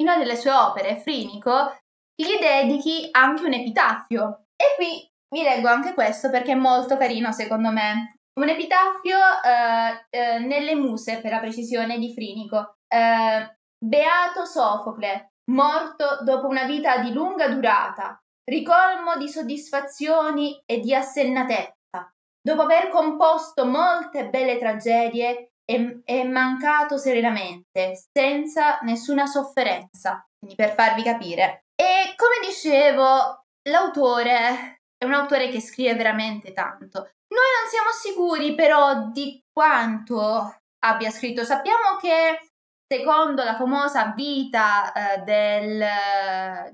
in 0.01 0.07
una 0.07 0.17
delle 0.17 0.35
sue 0.35 0.51
opere, 0.51 0.97
Frinico, 0.97 1.75
gli 2.15 2.37
dedichi 2.39 3.07
anche 3.11 3.43
un 3.43 3.53
epitaffio. 3.53 4.45
E 4.55 4.75
qui 4.75 5.09
vi 5.29 5.43
leggo 5.43 5.67
anche 5.67 5.93
questo 5.93 6.29
perché 6.29 6.53
è 6.53 6.55
molto 6.55 6.97
carino 6.97 7.31
secondo 7.31 7.71
me. 7.71 8.19
Un 8.39 8.49
epitaffio 8.49 9.17
eh, 9.43 10.05
eh, 10.09 10.39
nelle 10.39 10.75
muse, 10.75 11.19
per 11.19 11.31
la 11.31 11.39
precisione, 11.39 11.97
di 11.97 12.13
Frinico. 12.13 12.75
Eh, 12.87 13.57
Beato 13.77 14.45
Sofocle, 14.45 15.33
morto 15.51 16.19
dopo 16.23 16.47
una 16.47 16.63
vita 16.63 16.97
di 16.97 17.11
lunga 17.11 17.47
durata, 17.49 18.21
ricolmo 18.43 19.17
di 19.17 19.29
soddisfazioni 19.29 20.61
e 20.65 20.79
di 20.79 20.93
assennatezza. 20.93 22.13
Dopo 22.41 22.61
aver 22.61 22.89
composto 22.89 23.65
molte 23.65 24.29
belle 24.29 24.57
tragedie, 24.57 25.51
è, 25.65 25.99
è 26.05 26.23
mancato 26.23 26.97
serenamente, 26.97 27.99
senza 28.11 28.79
nessuna 28.81 29.25
sofferenza. 29.25 30.25
Quindi 30.37 30.55
per 30.55 30.73
farvi 30.73 31.03
capire. 31.03 31.65
E 31.75 32.13
come 32.15 32.47
dicevo, 32.47 33.45
l'autore 33.69 34.81
è 34.97 35.05
un 35.05 35.13
autore 35.13 35.49
che 35.49 35.59
scrive 35.59 35.95
veramente 35.95 36.53
tanto. 36.53 36.99
Noi 37.27 37.49
non 37.59 37.69
siamo 37.69 37.89
sicuri 37.91 38.55
però 38.55 39.09
di 39.11 39.43
quanto 39.51 40.55
abbia 40.85 41.11
scritto. 41.11 41.43
Sappiamo 41.43 41.97
che 41.99 42.51
secondo 42.87 43.43
la 43.43 43.55
famosa 43.55 44.13
vita 44.15 44.91
eh, 44.93 45.21
del, 45.23 45.85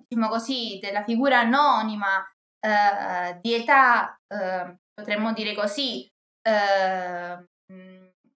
diciamo 0.08 0.30
così, 0.30 0.80
della 0.82 1.04
figura 1.04 1.40
anonima 1.40 2.24
eh, 2.60 3.40
di 3.42 3.54
età, 3.54 4.16
eh, 4.28 4.76
potremmo 4.94 5.34
dire 5.34 5.54
così, 5.56 6.08
eh, 6.42 7.38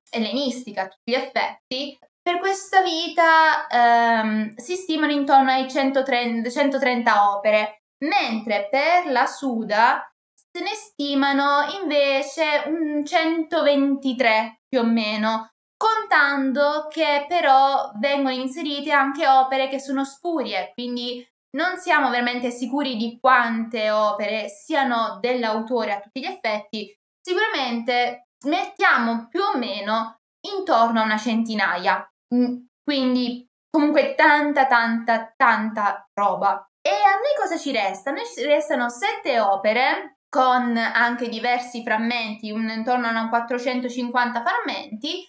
ellenistica 0.10 0.84
a 0.84 0.88
tutti 0.88 1.12
gli 1.12 1.14
effetti, 1.14 1.98
per 2.28 2.40
questa 2.40 2.82
vita 2.82 3.68
ehm, 3.68 4.56
si 4.56 4.76
stimano 4.76 5.14
intorno 5.14 5.52
ai 5.52 5.70
130, 5.70 6.50
130 6.50 7.34
opere, 7.34 7.84
mentre 8.04 8.68
per 8.70 9.10
la 9.12 9.26
Suda 9.26 10.12
se 10.52 10.62
ne 10.62 10.74
stimano 10.74 11.62
invece 11.82 12.64
un 12.66 13.06
123 13.06 14.62
più 14.68 14.80
o 14.80 14.84
meno, 14.84 15.52
contando 15.78 16.88
che 16.90 17.26
però 17.28 17.92
vengono 18.00 18.34
inserite 18.34 18.92
anche 18.92 19.28
opere 19.28 19.68
che 19.68 19.80
sono 19.80 20.04
spurie, 20.04 20.72
quindi 20.74 21.26
non 21.56 21.78
siamo 21.78 22.10
veramente 22.10 22.50
sicuri 22.50 22.98
di 22.98 23.18
quante 23.20 23.90
opere 23.90 24.50
siano 24.50 25.20
dell'autore 25.22 25.94
a 25.94 26.00
tutti 26.00 26.20
gli 26.20 26.26
effetti, 26.26 26.94
sicuramente 27.22 28.30
mettiamo 28.46 29.28
più 29.30 29.42
o 29.42 29.58
meno 29.58 30.20
intorno 30.42 31.02
a 31.02 31.04
una 31.04 31.18
centinaia, 31.18 32.06
mm, 32.34 32.58
quindi 32.84 33.48
comunque 33.70 34.16
tanta 34.16 34.66
tanta 34.66 35.34
tanta 35.36 36.08
roba. 36.14 36.68
E 36.82 36.90
a 36.90 37.16
noi 37.16 37.36
cosa 37.38 37.58
ci 37.58 37.72
resta? 37.72 38.12
A 38.12 38.14
noi 38.14 38.24
ci 38.26 38.44
restano 38.44 38.90
sette 38.90 39.40
opere 39.40 40.20
con 40.30 40.78
anche 40.78 41.30
diversi 41.30 41.84
frammenti, 41.84 42.52
un, 42.52 42.70
intorno 42.70 43.08
a 43.08 43.30
450 43.30 44.44
frammenti, 44.44 45.28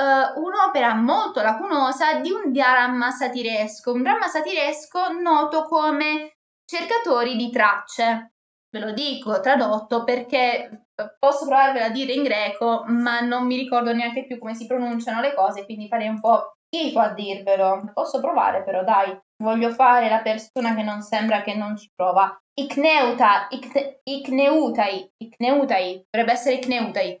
uh, 0.00 0.40
un'opera 0.40 0.94
molto 0.94 1.42
lacunosa 1.42 2.20
di 2.20 2.30
un 2.30 2.52
dramma 2.52 3.10
satiresco, 3.10 3.92
un 3.92 4.02
dramma 4.02 4.28
satiresco 4.28 5.12
noto 5.20 5.64
come 5.64 6.32
Cercatori 6.68 7.36
di 7.36 7.50
tracce. 7.50 8.32
Ve 8.68 8.80
lo 8.80 8.92
dico 8.92 9.38
tradotto 9.40 10.02
perché 10.02 10.86
posso 11.18 11.46
provarvela 11.46 11.86
a 11.86 11.90
dire 11.90 12.12
in 12.12 12.24
greco, 12.24 12.82
ma 12.88 13.20
non 13.20 13.46
mi 13.46 13.56
ricordo 13.56 13.92
neanche 13.92 14.26
più 14.26 14.38
come 14.38 14.54
si 14.54 14.66
pronunciano 14.66 15.20
le 15.20 15.32
cose, 15.32 15.64
quindi 15.64 15.86
farei 15.86 16.08
un 16.08 16.20
po' 16.20 16.54
schifo 16.66 16.98
a 16.98 17.12
dirvelo. 17.12 17.92
Posso 17.94 18.20
provare 18.20 18.64
però, 18.64 18.82
dai. 18.82 19.16
Voglio 19.42 19.70
fare 19.70 20.08
la 20.08 20.22
persona 20.22 20.74
che 20.74 20.82
non 20.82 21.02
sembra 21.02 21.42
che 21.42 21.54
non 21.54 21.76
ci 21.76 21.88
prova. 21.94 22.36
Icneuta, 22.58 23.46
ic, 23.50 24.00
icneutai, 24.02 25.08
icneutai, 25.22 26.04
dovrebbe 26.10 26.32
essere 26.32 26.56
icneutai, 26.56 27.20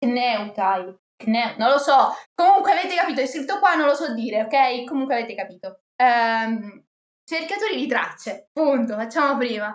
icneutai, 0.00 0.96
icne, 1.20 1.54
non 1.58 1.70
lo 1.70 1.78
so. 1.78 2.14
Comunque 2.34 2.72
avete 2.72 2.94
capito, 2.94 3.20
è 3.20 3.26
scritto 3.26 3.58
qua, 3.58 3.74
non 3.74 3.86
lo 3.86 3.94
so 3.94 4.14
dire, 4.14 4.42
ok? 4.42 4.84
Comunque 4.84 5.14
avete 5.14 5.34
capito. 5.34 5.82
Um, 6.02 6.84
cercatori 7.24 7.76
di 7.76 7.86
tracce, 7.86 8.48
punto, 8.52 8.94
facciamo 8.94 9.36
prima. 9.36 9.74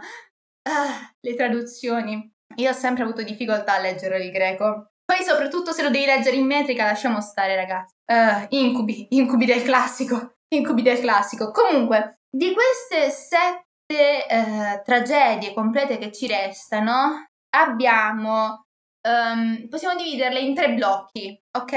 Ah, 0.68 1.14
le 1.20 1.36
traduzioni. 1.36 2.34
Io 2.56 2.70
ho 2.70 2.74
sempre 2.74 3.04
avuto 3.04 3.22
difficoltà 3.22 3.75
a 3.75 3.80
leggere 3.80 4.24
il 4.24 4.32
greco. 4.32 4.92
Poi 5.06 5.24
soprattutto 5.24 5.72
se 5.72 5.84
lo 5.84 5.90
devi 5.90 6.06
leggere 6.06 6.36
in 6.36 6.48
metrica, 6.48 6.86
lasciamo 6.86 7.22
stare 7.22 7.56
ragazzi. 7.56 7.94
Uh, 8.06 8.46
incubi, 8.50 9.08
incubi 9.12 9.46
del 9.46 9.64
classico, 9.64 10.38
incubi 10.50 10.82
del 10.82 11.00
classico. 11.00 11.52
Comunque, 11.52 12.22
di 12.30 12.54
queste 12.54 13.12
sette 13.12 14.25
uh, 14.30 14.82
tragedie 14.84 15.54
complete 15.54 16.00
che 16.00 16.12
ci 16.12 16.28
restano, 16.28 17.28
abbiamo, 17.56 18.65
um, 19.06 19.68
possiamo 19.70 19.96
dividerle 19.96 20.40
in 20.40 20.56
tre 20.56 20.74
blocchi, 20.74 21.40
ok? 21.58 21.74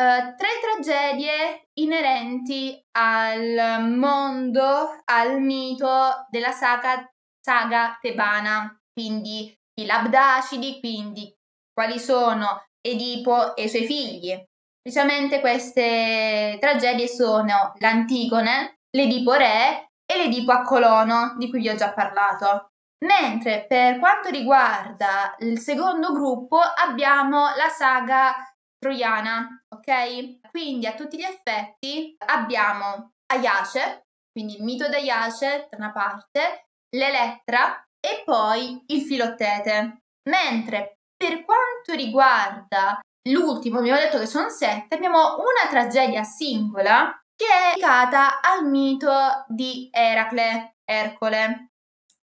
Uh, 0.00 0.34
tre 0.36 0.48
tragedie 0.62 1.68
inerenti 1.74 2.80
al 2.92 3.90
mondo, 3.90 5.02
al 5.04 5.40
mito 5.40 6.26
della 6.30 6.52
saga, 6.52 7.06
saga 7.38 7.98
tebana, 8.00 8.78
quindi 8.92 9.52
i 9.80 9.86
labdacidi, 9.86 10.78
quindi 10.78 11.34
quali 11.72 11.98
sono 11.98 12.64
Edipo 12.80 13.56
e 13.56 13.64
i 13.64 13.68
suoi 13.68 13.84
figli. 13.84 14.42
Precisamente 14.80 15.40
queste 15.40 16.56
tragedie 16.58 17.06
sono 17.06 17.74
l'Antigone, 17.78 18.78
l'Edipo 18.96 19.32
re 19.34 19.90
e 20.06 20.16
l'Edipo 20.16 20.52
a 20.52 20.62
Colono, 20.62 21.34
di 21.36 21.50
cui 21.50 21.60
vi 21.60 21.68
ho 21.68 21.74
già 21.74 21.92
parlato. 21.92 22.69
Mentre 23.04 23.64
per 23.66 23.98
quanto 23.98 24.28
riguarda 24.28 25.34
il 25.38 25.58
secondo 25.58 26.12
gruppo 26.12 26.58
abbiamo 26.58 27.54
la 27.56 27.68
saga 27.68 28.34
troiana, 28.78 29.64
ok? 29.68 30.50
Quindi 30.50 30.86
a 30.86 30.94
tutti 30.94 31.16
gli 31.16 31.22
effetti 31.22 32.14
abbiamo 32.26 33.12
Aiace, 33.32 34.06
quindi 34.30 34.56
il 34.56 34.64
mito 34.64 34.88
d'Aiace 34.88 35.68
da 35.70 35.76
una 35.76 35.92
parte, 35.92 36.68
l'Elettra 36.94 37.82
e 38.00 38.22
poi 38.24 38.82
il 38.88 39.02
Filottete. 39.02 40.02
Mentre 40.28 40.98
per 41.16 41.44
quanto 41.44 41.94
riguarda 41.94 43.00
l'ultimo, 43.28 43.78
abbiamo 43.78 43.98
detto 43.98 44.18
che 44.18 44.26
sono 44.26 44.48
sette, 44.48 44.96
abbiamo 44.96 45.36
una 45.36 45.68
tragedia 45.70 46.22
singola 46.22 47.18
che 47.34 47.46
è 47.46 47.68
dedicata 47.70 48.40
al 48.40 48.66
mito 48.68 49.10
di 49.48 49.88
Eracle, 49.90 50.76
Ercole, 50.84 51.69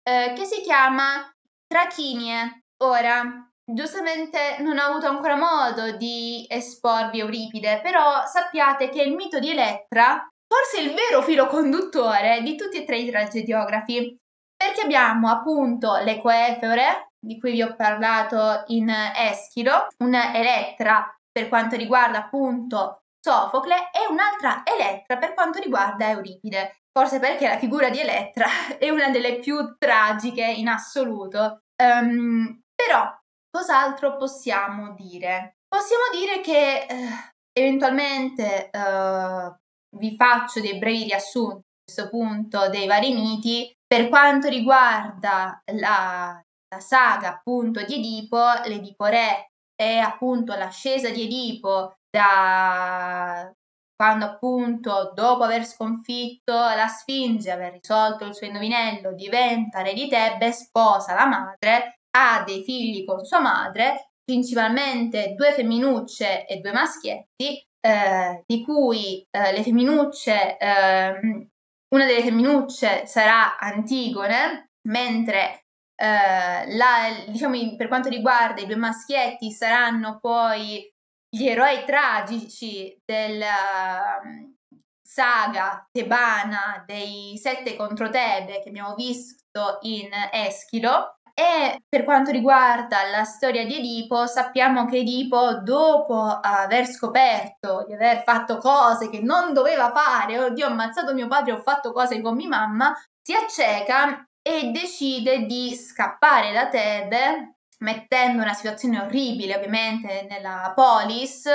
eh, 0.07 0.33
che 0.35 0.45
si 0.45 0.61
chiama 0.61 1.29
Trachinie. 1.67 2.65
Ora, 2.83 3.49
giustamente 3.65 4.57
non 4.59 4.77
ho 4.77 4.83
avuto 4.83 5.07
ancora 5.07 5.35
modo 5.35 5.97
di 5.97 6.45
esporvi 6.47 7.19
Euripide, 7.19 7.79
però 7.81 8.25
sappiate 8.25 8.89
che 8.89 9.01
il 9.01 9.15
mito 9.15 9.39
di 9.39 9.49
Elettra 9.49 10.27
forse 10.47 10.77
è 10.77 10.81
il 10.81 10.93
vero 10.93 11.23
filo 11.23 11.47
conduttore 11.47 12.41
di 12.43 12.55
tutti 12.55 12.77
e 12.77 12.85
tre 12.85 12.97
i 12.97 13.09
tragediografi, 13.09 14.15
perché 14.55 14.81
abbiamo 14.81 15.29
appunto 15.29 15.97
le 15.97 16.21
Coefore, 16.21 17.09
di 17.19 17.39
cui 17.39 17.53
vi 17.53 17.63
ho 17.63 17.75
parlato 17.75 18.63
in 18.67 18.89
Eschilo, 18.89 19.87
una 19.99 20.35
Elettra 20.35 21.09
per 21.31 21.49
quanto 21.49 21.75
riguarda 21.75 22.19
appunto 22.19 23.01
Sofocle 23.19 23.89
e 23.91 24.05
un'altra 24.09 24.61
Elettra 24.63 25.17
per 25.17 25.33
quanto 25.33 25.59
riguarda 25.59 26.09
Euripide. 26.09 26.84
Forse 26.97 27.19
perché 27.19 27.45
la 27.45 27.57
figura 27.57 27.89
di 27.89 27.99
Elettra 27.99 28.47
è 28.79 28.89
una 28.89 29.09
delle 29.09 29.39
più 29.39 29.75
tragiche 29.77 30.45
in 30.45 30.69
assoluto. 30.69 31.59
Um, 31.83 32.61
però, 32.73 33.13
cos'altro 33.51 34.15
possiamo 34.15 34.93
dire? 34.93 35.57
Possiamo 35.67 36.03
dire 36.13 36.39
che 36.39 36.85
eh, 36.87 37.07
eventualmente 37.51 38.69
eh, 38.69 39.55
vi 39.97 40.15
faccio 40.15 40.61
dei 40.61 40.77
brevi 40.77 41.03
riassunti 41.03 41.57
a 41.57 41.83
questo 41.83 42.09
punto 42.09 42.69
dei 42.69 42.87
vari 42.87 43.13
miti 43.13 43.69
per 43.85 44.07
quanto 44.07 44.47
riguarda 44.47 45.61
la, 45.73 46.41
la 46.69 46.79
saga 46.79 47.27
appunto 47.27 47.83
di 47.83 47.95
Edipo, 47.95 48.41
l'Edipo 48.65 49.05
Re 49.05 49.51
è 49.75 49.97
appunto 49.97 50.55
l'ascesa 50.55 51.09
di 51.09 51.23
Edipo 51.23 51.95
da 52.09 53.51
quando 53.95 54.25
appunto 54.25 55.11
dopo 55.15 55.43
aver 55.43 55.65
sconfitto 55.65 56.53
la 56.53 56.87
Sfinge, 56.87 57.49
aver 57.49 57.73
risolto 57.73 58.25
il 58.25 58.35
suo 58.35 58.47
indovinello, 58.47 59.13
diventa 59.13 59.81
re 59.81 59.93
di 59.93 60.07
Tebe, 60.07 60.51
sposa 60.51 61.13
la 61.13 61.25
madre, 61.25 61.99
ha 62.17 62.43
dei 62.45 62.63
figli 62.63 63.05
con 63.05 63.23
sua 63.23 63.39
madre, 63.39 64.11
principalmente 64.23 65.33
due 65.35 65.53
femminucce 65.53 66.45
e 66.45 66.57
due 66.57 66.71
maschietti, 66.71 67.63
eh, 67.79 68.43
di 68.45 68.63
cui 68.63 69.25
eh, 69.29 69.51
le 69.51 69.63
femminucce, 69.63 70.57
eh, 70.57 71.49
una 71.87 72.05
delle 72.05 72.23
femminucce 72.23 73.05
sarà 73.05 73.57
Antigone, 73.57 74.71
mentre 74.89 75.65
eh, 75.95 76.75
la, 76.75 77.23
diciamo, 77.27 77.75
per 77.77 77.87
quanto 77.87 78.09
riguarda 78.09 78.61
i 78.61 78.65
due 78.65 78.75
maschietti 78.75 79.51
saranno 79.51 80.17
poi 80.19 80.91
gli 81.35 81.49
eroi 81.49 81.83
tragici 81.85 82.97
della 83.03 84.21
um, 84.23 84.55
saga 85.01 85.85
tebana 85.91 86.81
dei 86.85 87.37
sette 87.37 87.75
contro 87.75 88.09
Tebe 88.09 88.61
che 88.61 88.69
abbiamo 88.69 88.95
visto 88.95 89.79
in 89.81 90.09
Eschilo. 90.31 91.17
E 91.33 91.83
per 91.89 92.05
quanto 92.05 92.31
riguarda 92.31 93.09
la 93.11 93.25
storia 93.25 93.65
di 93.65 93.75
Edipo, 93.75 94.25
sappiamo 94.25 94.85
che 94.85 94.99
Edipo, 94.99 95.55
dopo 95.55 96.21
aver 96.21 96.85
scoperto 96.85 97.83
di 97.85 97.93
aver 97.93 98.23
fatto 98.23 98.57
cose 98.57 99.09
che 99.09 99.19
non 99.19 99.51
doveva 99.51 99.91
fare, 99.91 100.39
oddio, 100.39 100.67
ho 100.67 100.69
ammazzato 100.69 101.13
mio 101.13 101.27
padre, 101.27 101.51
ho 101.51 101.61
fatto 101.61 101.91
cose 101.91 102.21
con 102.21 102.35
mia 102.35 102.47
mamma, 102.47 102.93
si 103.21 103.33
acceca 103.33 104.25
e 104.41 104.71
decide 104.71 105.45
di 105.45 105.75
scappare 105.75 106.53
da 106.53 106.69
Tebe, 106.69 107.54
mettendo 107.85 108.41
una 108.41 108.53
situazione 108.53 108.99
orribile 108.99 109.55
ovviamente 109.55 110.25
nella 110.27 110.73
polis, 110.75 111.47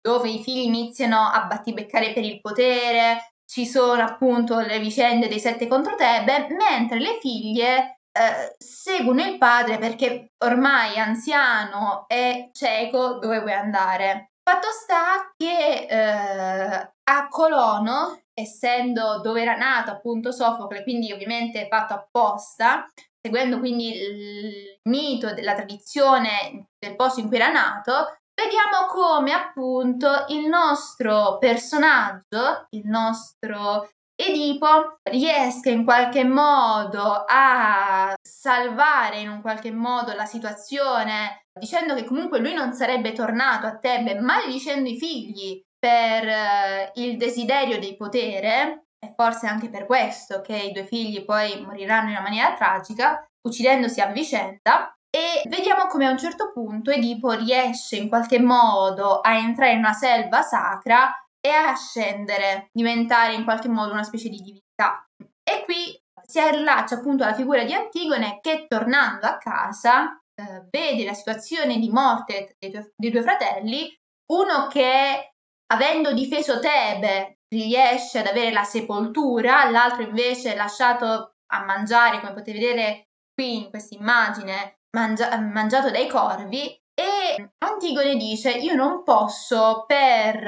dove 0.00 0.30
i 0.30 0.42
figli 0.42 0.64
iniziano 0.64 1.28
a 1.28 1.44
battibeccare 1.44 2.14
per 2.14 2.24
il 2.24 2.40
potere, 2.40 3.34
ci 3.44 3.66
sono 3.66 4.02
appunto 4.02 4.58
le 4.58 4.78
vicende 4.78 5.28
dei 5.28 5.38
sette 5.38 5.68
contro 5.68 5.94
Tebe, 5.94 6.48
mentre 6.48 6.98
le 6.98 7.18
figlie 7.20 8.00
eh, 8.10 8.54
seguono 8.56 9.22
il 9.22 9.36
padre 9.36 9.78
perché 9.78 10.32
ormai 10.38 10.98
anziano 10.98 12.06
e 12.08 12.48
cieco 12.52 13.18
dove 13.18 13.40
vuoi 13.40 13.52
andare. 13.52 14.30
Fatto 14.42 14.68
sta 14.70 15.32
che 15.36 15.86
eh, 15.88 16.90
a 17.02 17.28
Colono 17.28 18.22
essendo 18.32 19.20
dove 19.20 19.42
era 19.42 19.56
nato 19.56 19.90
appunto 19.90 20.30
Sofocle, 20.30 20.82
quindi 20.82 21.12
ovviamente 21.12 21.66
fatto 21.68 21.94
apposta, 21.94 22.86
seguendo 23.26 23.58
quindi 23.58 23.92
il 23.92 24.78
mito 24.84 25.34
della 25.34 25.54
tradizione 25.54 26.68
del 26.78 26.94
posto 26.94 27.20
in 27.20 27.26
cui 27.26 27.36
era 27.36 27.50
nato, 27.50 28.18
vediamo 28.34 28.86
come 28.88 29.32
appunto 29.32 30.26
il 30.28 30.46
nostro 30.46 31.38
personaggio, 31.38 32.66
il 32.70 32.86
nostro 32.86 33.88
Edipo 34.18 35.00
riesca 35.02 35.68
in 35.68 35.84
qualche 35.84 36.24
modo 36.24 37.24
a 37.26 38.14
salvare 38.22 39.20
in 39.20 39.28
un 39.28 39.42
qualche 39.42 39.70
modo 39.70 40.14
la 40.14 40.24
situazione 40.24 41.42
dicendo 41.52 41.94
che 41.94 42.04
comunque 42.04 42.38
lui 42.38 42.54
non 42.54 42.72
sarebbe 42.72 43.12
tornato 43.12 43.66
a 43.66 43.76
Tebe 43.76 44.18
maledicendo 44.18 44.88
i 44.88 44.96
figli 44.96 45.62
per 45.78 46.28
eh, 46.28 46.92
il 46.94 47.18
desiderio 47.18 47.78
del 47.78 47.94
potere 47.96 48.85
e 48.98 49.12
forse 49.14 49.46
anche 49.46 49.68
per 49.68 49.86
questo 49.86 50.40
che 50.40 50.56
i 50.56 50.72
due 50.72 50.84
figli 50.84 51.24
poi 51.24 51.64
moriranno 51.64 52.08
in 52.08 52.16
una 52.16 52.22
maniera 52.22 52.54
tragica 52.54 53.24
uccidendosi 53.46 54.00
a 54.00 54.06
vicenda 54.06 54.96
e 55.10 55.48
vediamo 55.48 55.86
come 55.86 56.06
a 56.06 56.10
un 56.10 56.18
certo 56.18 56.52
punto 56.52 56.90
Edipo 56.90 57.32
riesce 57.32 57.96
in 57.96 58.08
qualche 58.08 58.38
modo 58.38 59.20
a 59.20 59.36
entrare 59.36 59.72
in 59.72 59.78
una 59.78 59.92
selva 59.92 60.42
sacra 60.42 61.10
e 61.40 61.48
a 61.48 61.74
scendere, 61.74 62.68
diventare 62.72 63.34
in 63.34 63.44
qualche 63.44 63.68
modo 63.68 63.92
una 63.92 64.02
specie 64.02 64.28
di 64.28 64.38
divinità. 64.38 65.06
E 65.42 65.64
qui 65.64 65.98
si 66.26 66.40
allaccia 66.40 66.96
appunto 66.96 67.22
alla 67.22 67.34
figura 67.34 67.64
di 67.64 67.72
Antigone 67.72 68.40
che 68.40 68.66
tornando 68.66 69.26
a 69.26 69.38
casa 69.38 70.20
eh, 70.34 70.66
vede 70.70 71.04
la 71.04 71.14
situazione 71.14 71.78
di 71.78 71.88
morte 71.88 72.56
dei, 72.58 72.70
due, 72.70 72.92
dei 72.96 73.10
due 73.10 73.22
fratelli, 73.22 73.96
uno 74.32 74.66
che 74.68 75.32
avendo 75.72 76.12
difeso 76.12 76.58
Tebe 76.58 77.38
riesce 77.48 78.18
ad 78.18 78.26
avere 78.26 78.52
la 78.52 78.64
sepoltura, 78.64 79.68
l'altro 79.70 80.02
invece 80.02 80.52
è 80.52 80.56
lasciato 80.56 81.34
a 81.52 81.64
mangiare, 81.64 82.20
come 82.20 82.32
potete 82.32 82.58
vedere 82.58 83.08
qui 83.32 83.64
in 83.64 83.70
questa 83.70 83.94
immagine, 83.94 84.78
mangia- 84.96 85.38
mangiato 85.38 85.90
dai 85.90 86.08
corvi. 86.08 86.76
E 86.98 87.50
Antigone 87.58 88.16
dice: 88.16 88.50
Io 88.50 88.74
non 88.74 89.02
posso 89.02 89.84
per 89.86 90.46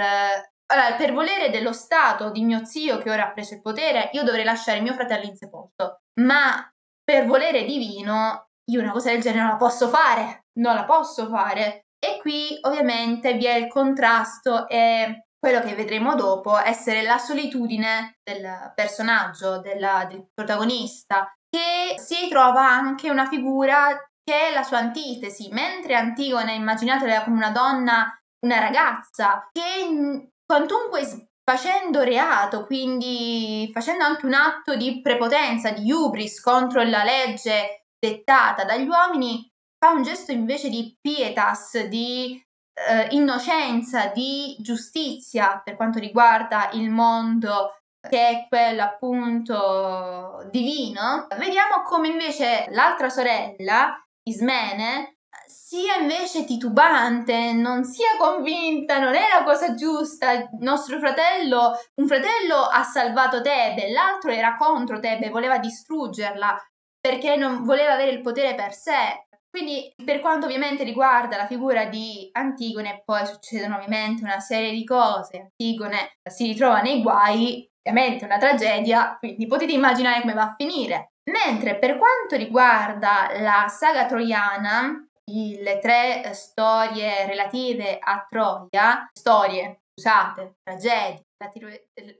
allora, 0.71 0.95
per 0.97 1.13
volere 1.13 1.51
dello 1.51 1.73
Stato 1.73 2.31
di 2.31 2.43
mio 2.43 2.65
zio 2.65 2.99
che 2.99 3.11
ora 3.11 3.29
ha 3.29 3.33
preso 3.33 3.55
il 3.55 3.63
potere, 3.63 4.11
io 4.13 4.23
dovrei 4.23 4.45
lasciare 4.45 4.81
mio 4.81 4.95
fratello 4.95 5.25
insepolto. 5.25 6.01
Ma 6.21 6.71
per 7.03 7.27
volere 7.27 7.65
divino, 7.65 8.49
io 8.71 8.81
una 8.81 8.93
cosa 8.93 9.11
del 9.11 9.21
genere 9.21 9.43
non 9.43 9.53
la 9.53 9.57
posso 9.57 9.89
fare. 9.89 10.45
Non 10.59 10.75
la 10.75 10.85
posso 10.85 11.27
fare. 11.29 11.87
E 11.99 12.19
qui 12.21 12.59
ovviamente 12.63 13.35
vi 13.35 13.47
è 13.47 13.55
il 13.55 13.69
contrasto 13.69 14.69
e 14.69 15.28
quello 15.39 15.61
che 15.61 15.75
vedremo 15.75 16.15
dopo 16.15 16.59
essere 16.59 17.03
la 17.03 17.19
solitudine 17.19 18.19
del 18.23 18.73
personaggio, 18.75 19.61
della, 19.61 20.07
del 20.09 20.29
protagonista, 20.35 21.33
che 21.49 21.99
si 21.99 22.29
trova 22.29 22.69
anche 22.69 23.11
una 23.11 23.27
figura 23.27 23.97
che 24.23 24.49
è 24.49 24.53
la 24.53 24.63
sua 24.63 24.79
antitesi, 24.79 25.49
mentre 25.51 25.95
Antigone 25.95 26.55
immaginatela 26.55 27.25
come 27.25 27.37
una 27.37 27.51
donna, 27.51 28.13
una 28.45 28.59
ragazza, 28.59 29.49
che 29.51 30.31
quantunque 30.45 31.31
facendo 31.43 32.03
reato, 32.03 32.67
quindi 32.67 33.71
facendo 33.73 34.05
anche 34.05 34.27
un 34.27 34.35
atto 34.35 34.77
di 34.77 35.01
prepotenza, 35.01 35.71
di 35.71 35.91
hubris 35.91 36.43
contro 36.43 36.83
la 36.83 37.05
legge 37.05 37.87
dettata 37.99 38.65
dagli 38.65 38.87
uomini, 38.87 39.51
fa 39.79 39.93
un 39.93 40.03
gesto 40.03 40.33
invece 40.33 40.69
di 40.69 40.95
pietas, 41.01 41.87
di 41.87 42.39
eh, 42.89 43.09
innocenza, 43.11 44.07
di 44.07 44.57
giustizia 44.61 45.61
per 45.65 45.77
quanto 45.77 45.99
riguarda 45.99 46.71
il 46.73 46.91
mondo 46.91 47.73
che 48.09 48.29
è 48.29 48.47
quello 48.49 48.83
appunto 48.83 50.47
divino. 50.51 51.27
Vediamo 51.37 51.83
come 51.85 52.09
invece 52.09 52.67
l'altra 52.71 53.09
sorella, 53.09 53.95
Ismene, 54.23 55.19
sia 55.47 55.97
invece 55.97 56.45
titubante, 56.45 57.53
non 57.53 57.85
sia 57.85 58.17
convinta, 58.19 58.99
non 58.99 59.15
è 59.15 59.27
la 59.33 59.45
cosa 59.45 59.75
giusta. 59.75 60.33
Il 60.33 60.49
nostro 60.61 60.99
fratello, 60.99 61.73
un 61.97 62.07
fratello 62.07 62.57
ha 62.57 62.83
salvato 62.85 63.43
Tebe, 63.43 63.91
l'altro 63.91 64.31
era 64.31 64.57
contro 64.57 64.99
Tebe, 64.99 65.31
voleva 65.31 65.59
distruggerla 65.59 66.57
perché 67.01 67.37
non 67.37 67.65
voleva 67.65 67.93
avere 67.93 68.13
il 68.13 68.23
potere 68.23 68.55
per 68.55 68.73
sé. 68.73 69.28
Quindi, 69.51 69.93
per 70.05 70.21
quanto 70.21 70.47
ovviamente 70.47 70.85
riguarda 70.85 71.37
la 71.37 71.47
figura 71.47 71.87
di 71.87 72.29
Antigone, 72.33 73.03
poi 73.05 73.27
succedono 73.27 73.77
ovviamente 73.77 74.23
una 74.23 74.41
serie 74.41 74.73
di 74.73 74.85
cose. 74.85 75.51
Antigone 75.59 76.17
si 76.23 76.47
ritrova 76.47 76.81
nei 76.81 77.03
guai, 77.03 77.67
ovviamente 77.83 78.25
una 78.25 78.39
tragedia, 78.39 79.17
quindi 79.19 79.47
potete 79.47 79.73
immaginare 79.73 80.21
come 80.21 80.35
va 80.35 80.43
a 80.43 80.55
finire. 80.57 81.13
Mentre 81.31 81.79
per 81.79 81.99
quanto 81.99 82.37
riguarda 82.37 83.29
la 83.41 83.67
saga 83.69 84.07
troiana, 84.07 85.07
le 85.31 85.79
tre 85.79 86.25
eh, 86.25 86.33
storie 86.33 87.27
relative 87.27 87.99
a 87.99 88.27
Troia, 88.29 89.09
storie, 89.13 89.81
scusate, 89.95 90.55
tragedie 90.63 91.25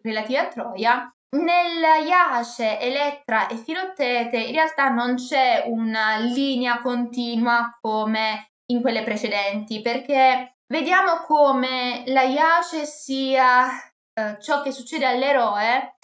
relative 0.03 0.39
a 0.39 0.49
Troia, 0.49 1.13
nella 1.37 1.97
Iace, 1.97 2.79
Elettra 2.81 3.49
e 3.49 3.57
Filottete 3.57 4.39
in 4.39 4.53
realtà 4.53 4.89
non 4.89 5.17
c'è 5.17 5.65
una 5.67 6.17
linea 6.19 6.81
continua 6.81 7.77
come 7.81 8.53
in 8.71 8.81
quelle 8.81 9.03
precedenti, 9.03 9.81
perché 9.81 10.57
vediamo 10.67 11.23
come 11.27 12.05
la 12.07 12.23
Iace 12.23 12.85
sia 12.85 13.69
eh, 14.13 14.39
ciò 14.41 14.63
che 14.63 14.73
succede 14.73 15.07
all'eroe 15.07 15.97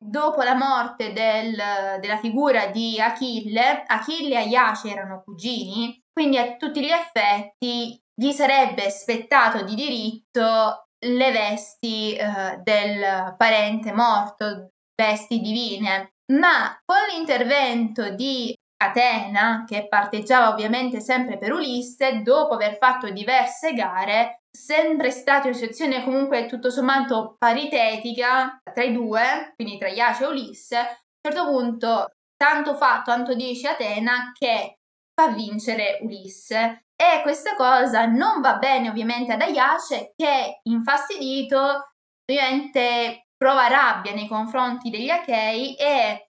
dopo 0.00 0.42
la 0.42 0.54
morte 0.54 1.12
del, 1.12 1.56
della 2.00 2.18
figura 2.18 2.66
di 2.66 3.00
Achille. 3.00 3.84
Achille 3.86 4.42
e 4.42 4.48
Iace 4.48 4.88
erano 4.88 5.22
cugini 5.24 6.00
quindi 6.18 6.36
a 6.36 6.56
tutti 6.56 6.80
gli 6.80 6.90
effetti 6.90 7.96
gli 8.12 8.32
sarebbe 8.32 8.90
spettato 8.90 9.62
di 9.62 9.76
diritto 9.76 10.87
le 11.00 11.30
vesti 11.30 12.14
eh, 12.14 12.58
del 12.62 13.34
parente 13.36 13.92
morto, 13.92 14.70
vesti 14.94 15.40
divine. 15.40 16.12
Ma 16.32 16.78
con 16.84 16.98
l'intervento 17.10 18.10
di 18.10 18.54
Atena, 18.80 19.64
che 19.66 19.88
parteggiava 19.88 20.50
ovviamente 20.50 21.00
sempre 21.00 21.38
per 21.38 21.52
Ulisse, 21.52 22.22
dopo 22.22 22.54
aver 22.54 22.76
fatto 22.76 23.10
diverse 23.10 23.72
gare, 23.72 24.42
sempre 24.50 25.10
stata 25.10 25.48
in 25.48 25.54
situazione 25.54 26.04
comunque 26.04 26.46
tutto 26.46 26.70
sommato 26.70 27.36
paritetica 27.38 28.60
tra 28.72 28.84
i 28.84 28.92
due, 28.92 29.52
quindi 29.56 29.78
tra 29.78 29.88
Iace 29.88 30.24
e 30.24 30.26
Ulisse, 30.26 30.76
a 30.76 30.82
un 30.82 31.32
certo 31.32 31.46
punto 31.46 32.12
tanto 32.36 32.74
fa, 32.74 33.02
tanto 33.04 33.34
dice 33.34 33.68
Atena 33.68 34.32
che 34.36 34.78
fa 35.12 35.28
vincere 35.28 35.98
Ulisse. 36.02 36.84
E 37.00 37.22
questa 37.22 37.54
cosa 37.54 38.06
non 38.06 38.40
va 38.40 38.56
bene 38.56 38.88
ovviamente 38.88 39.32
ad 39.32 39.40
Ayace 39.40 40.14
che 40.16 40.60
infastidito 40.64 41.92
ovviamente 42.24 43.28
prova 43.36 43.68
rabbia 43.68 44.12
nei 44.12 44.26
confronti 44.26 44.90
degli 44.90 45.08
Achei 45.08 45.76
e 45.76 46.30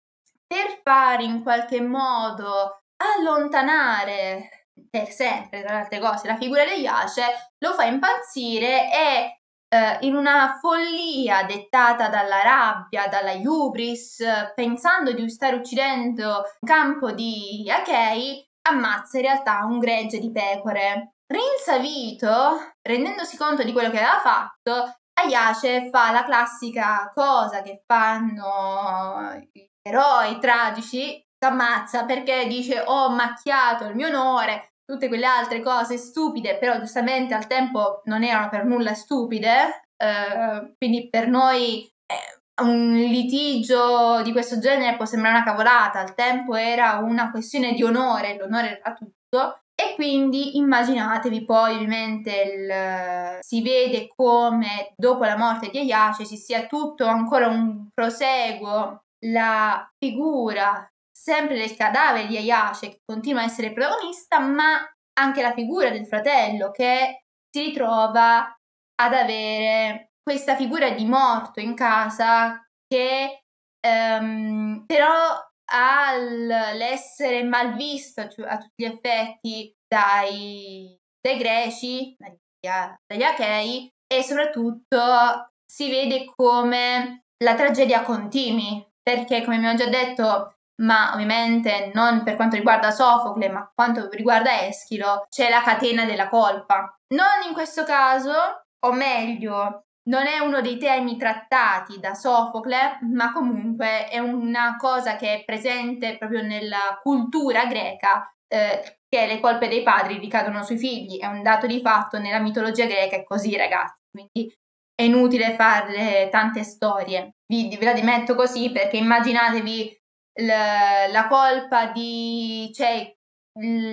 per 0.45 0.81
fare 0.83 1.23
in 1.23 1.43
qualche 1.43 1.81
modo 1.81 2.83
allontanare 2.97 4.67
per 4.89 5.09
sempre 5.09 5.61
tra 5.61 5.75
le 5.75 5.79
altre 5.79 5.99
cose 5.99 6.27
la 6.27 6.35
figura 6.35 6.65
di 6.65 6.81
Iace 6.81 7.53
lo 7.59 7.73
fa 7.73 7.85
impazzire 7.85 8.91
e 8.91 9.39
eh, 9.69 9.97
in 10.01 10.15
una 10.15 10.57
follia 10.59 11.43
dettata 11.43 12.09
dalla 12.09 12.41
rabbia, 12.41 13.07
dalla 13.07 13.33
hubris, 13.33 14.23
pensando 14.55 15.13
di 15.13 15.29
stare 15.29 15.55
uccidendo 15.55 16.43
un 16.59 16.67
campo 16.67 17.11
di 17.11 17.69
Achei, 17.71 18.48
ammazza 18.67 19.17
in 19.17 19.23
realtà 19.23 19.65
un 19.65 19.79
gregge 19.79 20.19
di 20.19 20.31
pecore. 20.31 21.13
Rinsavito, 21.25 22.73
rendendosi 22.81 23.37
conto 23.37 23.63
di 23.63 23.71
quello 23.71 23.91
che 23.91 23.99
aveva 23.99 24.19
fatto, 24.19 24.99
Ayace 25.13 25.89
fa 25.89 26.11
la 26.11 26.23
classica 26.23 27.11
cosa 27.13 27.61
che 27.61 27.83
fanno 27.85 29.37
gli 29.51 29.67
eroi 29.81 30.39
tragici, 30.39 31.11
si 31.11 31.45
ammazza 31.45 32.05
perché 32.05 32.47
dice 32.47 32.81
ho 32.85 33.09
macchiato 33.09 33.85
il 33.85 33.95
mio 33.95 34.07
onore, 34.07 34.73
tutte 34.85 35.07
quelle 35.07 35.25
altre 35.25 35.61
cose 35.61 35.97
stupide, 35.97 36.57
però 36.57 36.79
giustamente 36.79 37.33
al 37.33 37.47
tempo 37.47 38.01
non 38.05 38.23
erano 38.23 38.49
per 38.49 38.65
nulla 38.65 38.93
stupide, 38.93 39.89
eh, 39.97 40.73
quindi 40.77 41.09
per 41.09 41.27
noi 41.27 41.83
eh, 41.83 42.38
un 42.61 42.93
litigio 42.93 44.21
di 44.21 44.31
questo 44.31 44.59
genere 44.59 44.95
può 44.95 45.05
sembrare 45.05 45.37
una 45.37 45.45
cavolata, 45.45 45.99
al 45.99 46.15
tempo 46.15 46.55
era 46.55 46.97
una 46.97 47.31
questione 47.31 47.73
di 47.73 47.83
onore, 47.83 48.37
l'onore 48.37 48.79
era 48.79 48.93
tutto. 48.93 49.61
E 49.75 49.95
quindi 49.95 50.57
immaginatevi 50.57 51.45
poi 51.45 51.75
ovviamente 51.75 52.31
il, 52.41 53.39
si 53.39 53.61
vede 53.61 54.09
come 54.13 54.91
dopo 54.97 55.23
la 55.23 55.37
morte 55.37 55.69
di 55.69 55.77
Aiace 55.77 56.25
ci 56.25 56.35
sia 56.35 56.65
tutto 56.67 57.05
ancora 57.05 57.47
un 57.47 57.87
proseguo, 57.93 59.03
la 59.25 59.89
figura 59.97 60.85
sempre 61.09 61.57
del 61.57 61.77
cadavere 61.77 62.27
di 62.27 62.35
Aiace 62.35 62.89
che 62.89 63.01
continua 63.05 63.41
a 63.41 63.45
essere 63.45 63.71
protagonista, 63.71 64.39
ma 64.39 64.85
anche 65.17 65.41
la 65.41 65.53
figura 65.53 65.89
del 65.89 66.05
fratello 66.05 66.71
che 66.71 67.23
si 67.49 67.65
ritrova 67.65 68.53
ad 68.95 69.13
avere 69.13 70.08
questa 70.21 70.55
figura 70.55 70.91
di 70.91 71.05
morto 71.05 71.59
in 71.59 71.75
casa 71.75 72.61
che 72.87 73.43
um, 73.87 74.83
però 74.85 75.47
ha 75.71 76.15
l'essere 76.15 77.43
mal 77.43 77.75
visto 77.75 78.27
cioè, 78.27 78.47
a 78.47 78.57
tutti 78.57 78.83
gli 78.83 78.85
effetti 78.85 79.73
dai, 79.87 80.97
dai 81.21 81.37
greci, 81.37 82.15
dagli 82.17 83.23
Achei 83.23 83.91
e 84.11 84.23
soprattutto 84.23 85.51
si 85.65 85.89
vede 85.89 86.25
come 86.35 87.25
la 87.43 87.55
tragedia 87.55 88.01
continui, 88.01 88.85
perché 89.01 89.43
come 89.43 89.57
abbiamo 89.57 89.77
già 89.77 89.87
detto, 89.87 90.55
ma 90.81 91.13
ovviamente 91.13 91.91
non 91.93 92.23
per 92.23 92.35
quanto 92.35 92.55
riguarda 92.55 92.91
Sofocle, 92.91 93.49
ma 93.49 93.71
quanto 93.73 94.09
riguarda 94.09 94.65
Eschilo, 94.65 95.25
c'è 95.29 95.49
la 95.49 95.61
catena 95.61 96.05
della 96.05 96.27
colpa. 96.27 96.97
Non 97.13 97.47
in 97.47 97.53
questo 97.53 97.83
caso, 97.83 98.33
o 98.79 98.91
meglio, 98.91 99.85
non 100.03 100.25
è 100.25 100.39
uno 100.39 100.61
dei 100.61 100.77
temi 100.77 101.17
trattati 101.17 101.99
da 101.99 102.13
Sofocle, 102.13 102.99
ma 103.13 103.31
comunque 103.31 104.07
è 104.07 104.19
una 104.19 104.75
cosa 104.77 105.15
che 105.15 105.33
è 105.35 105.43
presente 105.43 106.17
proprio 106.17 106.41
nella 106.41 106.99
cultura 107.01 107.65
greca, 107.65 108.33
eh, 108.47 108.99
che 109.07 109.25
le 109.27 109.39
colpe 109.39 109.67
dei 109.67 109.83
padri 109.83 110.17
ricadono 110.17 110.63
sui 110.63 110.77
figli, 110.77 111.19
è 111.19 111.25
un 111.25 111.43
dato 111.43 111.67
di 111.67 111.81
fatto 111.81 112.17
nella 112.17 112.39
mitologia 112.39 112.85
greca, 112.85 113.17
è 113.17 113.23
così 113.23 113.55
ragazzi, 113.55 113.99
quindi 114.11 114.53
è 114.95 115.03
inutile 115.03 115.55
fare 115.55 116.29
tante 116.29 116.63
storie. 116.63 117.35
Vi, 117.45 117.75
ve 117.77 117.85
la 117.85 117.93
dimetto 117.93 118.35
così 118.35 118.71
perché 118.71 118.97
immaginatevi 118.97 119.97
la, 120.41 121.07
la 121.07 121.27
colpa 121.27 121.87
di... 121.87 122.69
cioè 122.73 123.13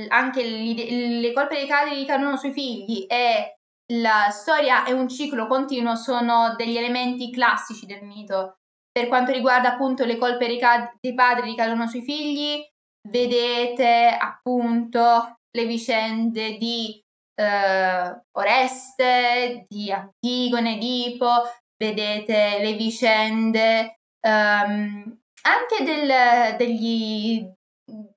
anche 0.09 0.45
le, 0.45 1.21
le 1.21 1.33
colpe 1.33 1.57
dei 1.57 1.66
padri 1.66 1.97
ricadono 1.97 2.37
sui 2.37 2.53
figli 2.53 3.07
e 3.09 3.59
la 3.92 4.31
storia 4.31 4.85
è 4.85 4.92
un 4.92 5.09
ciclo 5.09 5.46
continuo, 5.46 5.94
sono 5.94 6.55
degli 6.57 6.77
elementi 6.77 7.31
classici 7.31 7.87
del 7.87 8.03
mito. 8.05 8.59
Per 8.90 9.09
quanto 9.09 9.33
riguarda 9.33 9.75
appunto 9.75 10.05
le 10.05 10.16
colpe 10.16 10.46
dei 10.46 11.14
padri 11.14 11.51
ricadono 11.51 11.87
sui 11.87 12.03
figli, 12.03 12.64
vedete 13.09 14.09
appunto 14.09 15.38
le 15.51 15.66
vicende 15.66 16.57
di 16.57 17.01
eh, 17.35 18.22
Oreste, 18.33 19.66
di 19.68 19.92
Antigone, 19.92 20.77
Edipo, 20.77 21.42
vedete 21.77 22.59
le 22.61 22.72
vicende 22.72 23.99
um, 24.27 25.18
anche 25.42 25.85
del, 25.85 26.57
degli, 26.57 27.46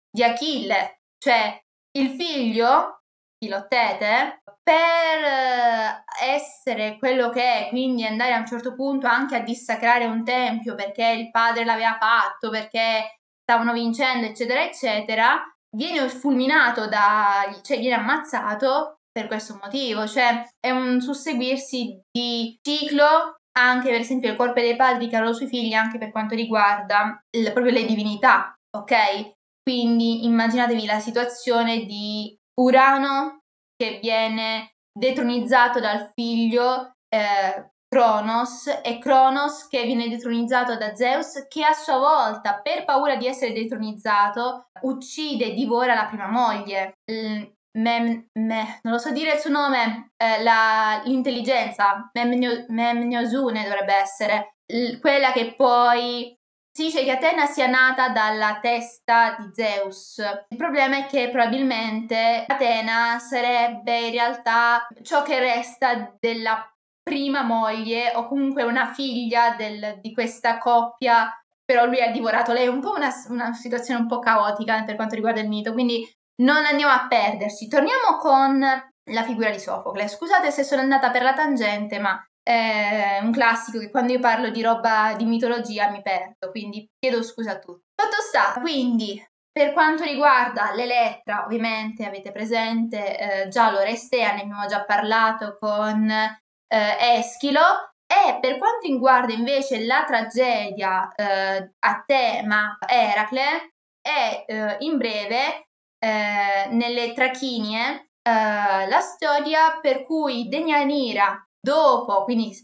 di 0.10 0.24
Achille, 0.24 1.02
cioè 1.18 1.60
il 1.98 2.10
figlio, 2.10 3.00
Filottete, 3.42 4.39
per 4.70 5.24
eh, 5.24 6.04
essere 6.32 7.00
quello 7.00 7.32
che 7.32 7.66
è, 7.66 7.70
quindi 7.70 8.06
andare 8.06 8.34
a 8.34 8.38
un 8.38 8.46
certo 8.46 8.76
punto 8.76 9.08
anche 9.08 9.36
a 9.36 9.42
dissacrare 9.42 10.06
un 10.06 10.24
tempio 10.24 10.76
perché 10.76 11.08
il 11.08 11.32
padre 11.32 11.66
l'aveva 11.66 11.98
fatto, 12.00 12.52
perché 12.52 13.18
stavano 13.42 13.74
vincendo, 13.74 14.28
eccetera, 14.28 14.62
eccetera, 14.62 15.42
viene 15.76 16.08
fulminato 16.08 16.88
da, 16.88 17.60
cioè 17.64 17.80
viene 17.80 17.96
ammazzato 17.96 19.00
per 19.12 19.26
questo 19.26 19.58
motivo, 19.60 20.08
cioè 20.08 20.48
è 20.60 20.70
un 20.70 21.02
susseguirsi 21.02 22.00
di 22.12 22.56
ciclo 22.62 23.38
anche 23.58 23.90
per 23.90 24.02
esempio 24.02 24.30
il 24.30 24.38
corpo 24.38 24.60
dei 24.60 24.76
padri 24.76 25.10
caro 25.10 25.34
sui 25.34 25.48
figli 25.48 25.74
anche 25.74 25.98
per 25.98 26.12
quanto 26.12 26.36
riguarda 26.36 27.20
il, 27.32 27.52
proprio 27.52 27.74
le 27.74 27.86
divinità, 27.86 28.54
ok? 28.78 29.34
Quindi 29.64 30.26
immaginatevi 30.26 30.86
la 30.86 31.00
situazione 31.00 31.86
di 31.86 32.38
Urano 32.62 33.39
che 33.80 34.00
viene 34.02 34.74
detronizzato 34.92 35.80
dal 35.80 36.12
figlio 36.14 36.96
eh, 37.08 37.72
Cronos 37.88 38.68
e 38.84 39.00
Cronos 39.00 39.68
che 39.70 39.84
viene 39.84 40.10
detronizzato 40.10 40.76
da 40.76 40.94
Zeus 40.96 41.46
che 41.48 41.64
a 41.64 41.72
sua 41.72 41.98
volta 41.98 42.60
per 42.62 42.84
paura 42.84 43.16
di 43.16 43.26
essere 43.26 43.54
detronizzato 43.54 44.68
uccide 44.82 45.46
e 45.46 45.54
divora 45.54 45.96
la 45.96 46.06
prima 46.06 46.28
moglie. 46.28 46.98
L- 47.10 47.58
Mem, 47.78 48.26
me, 48.34 48.80
non 48.82 48.94
lo 48.94 48.98
so 48.98 49.12
dire 49.12 49.34
il 49.34 49.40
suo 49.40 49.52
nome, 49.52 50.12
eh, 50.18 50.42
la, 50.42 51.04
l'intelligenza, 51.06 52.10
Memnio, 52.14 52.66
Memniosune 52.68 53.64
dovrebbe 53.64 53.94
essere, 53.94 54.56
l- 54.74 54.98
quella 55.00 55.32
che 55.32 55.54
poi 55.56 56.36
si 56.72 56.86
dice 56.86 57.04
che 57.04 57.12
Atena 57.12 57.46
sia 57.46 57.68
nata 57.68 58.10
dalla 58.10 58.60
testa 58.62 59.36
di 59.40 59.50
Zeus. 59.54 60.22
Il 60.50 60.58
problema 60.58 60.98
è 60.98 61.06
che 61.08 61.30
probabilmente 61.30 62.46
Atena 62.48 63.20
sarebbe 63.20 64.08
in 64.08 64.12
realtà 64.12 64.88
ciò 65.02 65.24
che 65.24 65.40
resta 65.40 66.16
della 66.20 66.72
prima 67.02 67.42
moglie 67.42 68.14
o 68.16 68.28
comunque 68.28 68.64
una 68.64 68.94
figlia 68.94 69.56
del, 69.56 70.00
di 70.00 70.14
questa 70.14 70.60
coppia, 70.60 71.32
però 71.66 71.86
lui 71.86 72.02
ha 72.02 72.12
divorato 72.12 72.54
lei. 72.54 72.66
È 72.66 72.70
un 72.70 72.82
po' 72.82 72.94
una, 72.96 73.10
una 73.30 73.54
situazione 73.54 74.00
un 74.00 74.08
po' 74.08 74.20
caotica 74.20 74.84
per 74.84 74.96
quanto 74.96 75.16
riguarda 75.16 75.42
il 75.42 75.50
mito, 75.50 75.74
quindi 75.74 76.08
non 76.42 76.66
andiamo 76.66 76.94
a 76.94 77.08
perderci. 77.08 77.68
Torniamo 77.68 78.18
con 78.20 78.60
la 78.60 79.24
figura 79.24 79.50
di 79.50 79.60
Sofocle. 79.60 80.08
Scusate 80.08 80.52
se 80.52 80.64
sono 80.64 80.82
andata 80.82 81.10
per 81.10 81.24
la 81.24 81.34
tangente, 81.34 82.00
ma 82.00 82.24
è 82.50 83.20
un 83.22 83.32
classico 83.32 83.78
che 83.78 83.92
quando 83.92 84.12
io 84.12 84.20
parlo 84.20 84.50
di 84.50 84.64
roba 84.64 85.14
di 85.14 85.26
mitologia 85.26 85.92
mi 85.92 86.02
perdo, 86.02 86.50
quindi 86.50 86.90
chiedo 86.98 87.22
scusa 87.22 87.52
a 87.52 87.60
tutti. 87.60 87.84
Fatto 87.96 88.22
sta, 88.22 88.60
quindi 88.60 89.24
per 89.52 89.72
quanto 89.72 90.04
riguarda 90.04 90.72
l'Elettra, 90.74 91.44
ovviamente 91.46 92.06
avete 92.06 92.32
presente 92.32 93.18
eh, 93.44 93.48
già 93.50 93.70
l'Orestea, 93.70 94.34
ne 94.34 94.42
abbiamo 94.42 94.66
già 94.66 94.84
parlato 94.84 95.58
con 95.60 96.10
eh, 96.10 96.98
Eschilo, 97.18 97.94
e 98.08 98.40
per 98.40 98.58
quanto 98.58 98.88
riguarda 98.88 99.32
invece 99.32 99.86
la 99.86 100.04
tragedia 100.08 101.14
eh, 101.14 101.72
a 101.78 102.04
tema 102.04 102.80
Eracle, 102.88 103.74
è 104.02 104.46
eh, 104.48 104.76
in 104.80 104.98
breve 104.98 105.68
eh, 106.00 106.68
nelle 106.72 107.14
Trachinie 107.14 108.10
eh, 108.24 108.88
la 108.88 109.02
storia 109.02 109.78
per 109.80 110.04
cui 110.04 110.48
Deianira 110.48 111.44
dopo, 111.60 112.24
quindi 112.24 112.56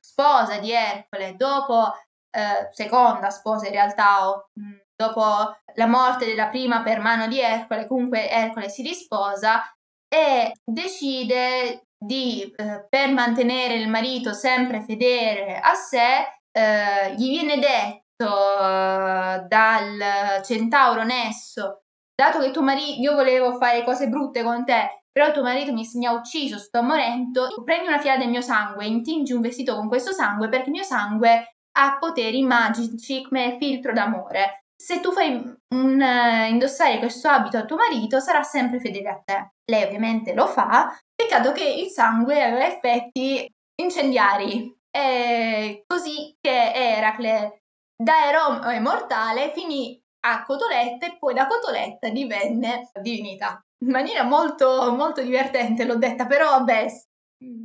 sposa 0.00 0.58
di 0.58 0.72
Ercole, 0.72 1.36
dopo 1.36 1.92
eh, 2.30 2.68
seconda 2.72 3.30
sposa 3.30 3.66
in 3.66 3.72
realtà, 3.72 4.28
o, 4.28 4.50
mh, 4.52 4.76
dopo 4.94 5.56
la 5.74 5.86
morte 5.86 6.26
della 6.26 6.48
prima 6.48 6.82
per 6.82 7.00
mano 7.00 7.26
di 7.26 7.40
Ercole, 7.40 7.86
comunque 7.86 8.30
Ercole 8.30 8.68
si 8.68 8.82
risposa 8.82 9.62
e 10.08 10.52
decide 10.64 11.86
di, 11.98 12.52
eh, 12.56 12.86
per 12.88 13.10
mantenere 13.12 13.74
il 13.74 13.88
marito 13.88 14.32
sempre 14.32 14.82
fedele 14.82 15.58
a 15.58 15.74
sé, 15.74 16.40
eh, 16.52 17.14
gli 17.14 17.28
viene 17.28 17.58
detto 17.58 18.58
eh, 18.60 19.44
dal 19.46 20.42
centauro 20.42 21.02
Nesso, 21.02 21.82
dato 22.14 22.40
che 22.40 22.50
tuo 22.50 22.62
marito, 22.62 23.00
io 23.00 23.14
volevo 23.14 23.56
fare 23.58 23.84
cose 23.84 24.08
brutte 24.08 24.42
con 24.42 24.64
te, 24.64 25.04
però 25.16 25.32
tuo 25.32 25.40
marito 25.40 25.72
mi, 25.72 25.88
mi 25.94 26.04
ha 26.04 26.12
ucciso, 26.12 26.58
sto 26.58 26.82
morendo, 26.82 27.48
prendi 27.64 27.88
una 27.88 27.98
fiala 27.98 28.18
del 28.18 28.28
mio 28.28 28.42
sangue, 28.42 28.84
intingi 28.84 29.32
un 29.32 29.40
vestito 29.40 29.74
con 29.74 29.88
questo 29.88 30.12
sangue 30.12 30.50
perché 30.50 30.66
il 30.66 30.72
mio 30.72 30.82
sangue 30.82 31.56
ha 31.78 31.96
poteri 31.98 32.42
magici 32.42 33.22
come 33.22 33.56
filtro 33.58 33.94
d'amore. 33.94 34.66
Se 34.76 35.00
tu 35.00 35.12
fai 35.12 35.30
un, 35.74 36.00
uh, 36.00 36.50
indossare 36.50 36.98
questo 36.98 37.28
abito 37.28 37.56
a 37.56 37.64
tuo 37.64 37.76
marito, 37.76 38.20
sarà 38.20 38.42
sempre 38.42 38.78
fedele 38.78 39.08
a 39.08 39.22
te. 39.24 39.52
Lei 39.64 39.84
ovviamente 39.84 40.34
lo 40.34 40.46
fa, 40.46 40.94
peccato 41.14 41.52
che 41.52 41.64
il 41.64 41.88
sangue 41.88 42.42
aveva 42.42 42.66
effetti 42.66 43.50
incendiari. 43.80 44.70
È 44.90 45.82
così 45.86 46.36
che 46.38 46.72
Eracle, 46.74 47.62
da 47.96 48.26
eroe 48.26 48.80
mortale, 48.80 49.50
finì 49.54 49.98
a 50.26 50.42
Cotoletta 50.44 51.06
e 51.06 51.16
poi 51.18 51.34
da 51.34 51.46
Cotoletta 51.46 52.08
divenne 52.08 52.90
divinità 53.00 53.60
in 53.84 53.90
maniera 53.90 54.22
molto, 54.22 54.92
molto 54.94 55.22
divertente, 55.22 55.84
l'ho 55.84 55.96
detta, 55.96 56.26
però 56.26 56.50
vabbè, 56.58 56.86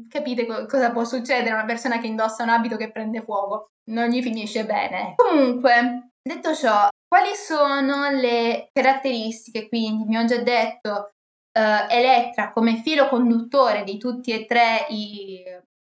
capite 0.10 0.46
co- 0.46 0.66
cosa 0.66 0.92
può 0.92 1.04
succedere 1.04 1.52
a 1.52 1.56
una 1.56 1.66
persona 1.66 2.00
che 2.00 2.08
indossa 2.08 2.44
un 2.44 2.50
abito 2.50 2.76
che 2.76 2.92
prende 2.92 3.22
fuoco, 3.22 3.70
non 3.90 4.10
gli 4.10 4.22
finisce 4.22 4.66
bene. 4.66 5.14
Comunque, 5.16 6.12
detto 6.22 6.54
ciò, 6.54 6.90
quali 7.08 7.34
sono 7.36 8.10
le 8.10 8.70
caratteristiche? 8.74 9.70
Quindi, 9.70 10.04
mi 10.06 10.18
ho 10.18 10.26
già 10.26 10.42
detto, 10.42 11.12
uh, 11.58 11.86
Elettra 11.90 12.52
come 12.52 12.82
filo 12.82 13.08
conduttore 13.08 13.84
di 13.84 13.98
tutti 13.98 14.32
e 14.32 14.46
tre 14.46 14.86
i 14.90 15.44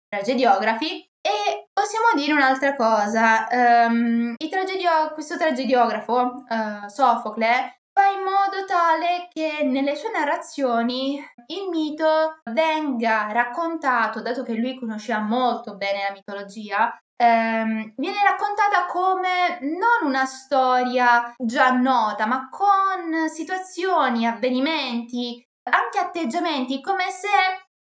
tragediografi 0.10 1.07
e 1.28 1.68
possiamo 1.74 2.08
dire 2.16 2.32
un'altra 2.32 2.76
cosa, 2.76 3.48
um, 3.52 4.36
tragedio- 4.50 5.12
questo 5.14 5.38
tragediografo, 5.38 6.46
uh, 6.48 6.88
Sofocle, 6.88 7.82
fa 7.92 8.08
in 8.08 8.24
modo 8.24 8.64
tale 8.66 9.28
che 9.34 9.64
nelle 9.64 9.96
sue 9.96 10.12
narrazioni 10.12 11.18
il 11.48 11.70
mito 11.70 12.40
venga 12.52 13.32
raccontato, 13.32 14.22
dato 14.22 14.44
che 14.44 14.54
lui 14.54 14.80
conosceva 14.80 15.20
molto 15.20 15.76
bene 15.76 16.04
la 16.04 16.14
mitologia, 16.14 16.96
ehm, 17.16 17.94
viene 17.96 18.24
raccontata 18.24 18.86
come 18.86 19.58
non 19.62 20.08
una 20.08 20.26
storia 20.26 21.34
già 21.38 21.72
nota, 21.72 22.26
ma 22.28 22.48
con 22.50 23.28
situazioni, 23.30 24.28
avvenimenti, 24.28 25.44
anche 25.64 26.00
atteggiamenti, 26.00 26.82
come 26.82 27.10
se 27.10 27.28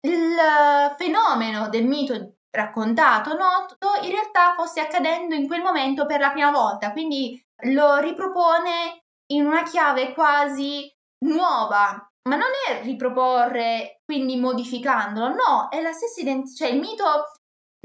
il 0.09 0.95
fenomeno 0.97 1.69
del 1.69 1.85
mito 1.85 2.36
raccontato, 2.57 3.37
noto, 3.37 3.77
in 4.03 4.11
realtà 4.11 4.55
fosse 4.57 4.81
accadendo 4.81 5.35
in 5.35 5.47
quel 5.47 5.63
momento 5.63 6.07
per 6.07 6.21
la 6.21 6.31
prima 6.31 6.51
volta, 6.51 6.93
quindi 6.93 7.41
lo 7.65 7.99
ripropone 7.99 9.05
in 9.33 9.47
una 9.47 9.63
chiave 9.63 10.13
quasi 10.13 10.91
nuova, 11.25 12.11
ma 12.29 12.37
non 12.37 12.51
è 12.69 12.83
riproporre 12.83 14.01
quindi 14.05 14.37
modificandolo, 14.37 15.29
no, 15.29 15.69
è 15.71 15.81
la 15.81 15.93
stessa 15.93 16.21
identità, 16.21 16.65
cioè 16.65 16.75
il 16.75 16.81
mito 16.81 17.05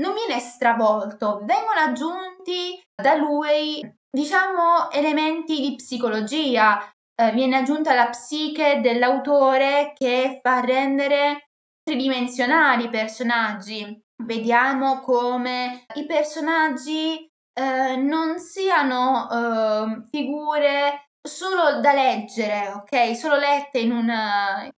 non 0.01 0.13
viene 0.13 0.39
stravolto, 0.39 1.41
vengono 1.43 1.79
aggiunti 1.79 2.81
da 2.95 3.15
lui, 3.15 3.79
diciamo, 4.09 4.89
elementi 4.91 5.59
di 5.61 5.75
psicologia, 5.75 6.81
eh, 7.15 7.31
viene 7.31 7.57
aggiunta 7.57 7.93
la 7.93 8.09
psiche 8.09 8.79
dell'autore 8.81 9.93
che 9.95 10.39
fa 10.41 10.59
rendere 10.61 11.49
tridimensionali 11.83 12.85
i 12.85 12.89
personaggi. 12.89 14.01
Vediamo 14.23 14.99
come 14.99 15.85
i 15.95 16.05
personaggi 16.05 17.29
eh, 17.53 17.95
non 17.95 18.39
siano 18.39 19.29
eh, 19.29 20.07
figure 20.09 21.09
solo 21.21 21.79
da 21.79 21.93
leggere, 21.93 22.69
ok? 22.75 23.15
Solo 23.15 23.35
lette 23.35 23.79
in 23.79 23.91
un 23.91 24.11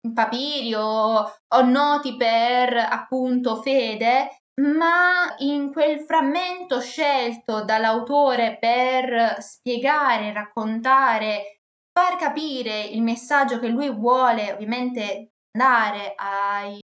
in 0.02 0.14
papiri 0.14 0.74
o, 0.74 1.32
o 1.48 1.62
noti 1.64 2.16
per 2.18 2.76
appunto 2.76 3.62
fede, 3.62 4.42
ma 4.62 5.36
in 5.40 5.72
quel 5.72 6.02
frammento 6.02 6.80
scelto 6.82 7.64
dall'autore 7.64 8.58
per 8.60 9.38
spiegare, 9.40 10.34
raccontare, 10.34 11.62
far 11.92 12.16
capire 12.18 12.82
il 12.82 13.02
messaggio 13.02 13.60
che 13.60 13.68
lui 13.68 13.90
vuole 13.90 14.54
ovviamente 14.54 15.34
dare 15.52 16.14
ai 16.16 16.80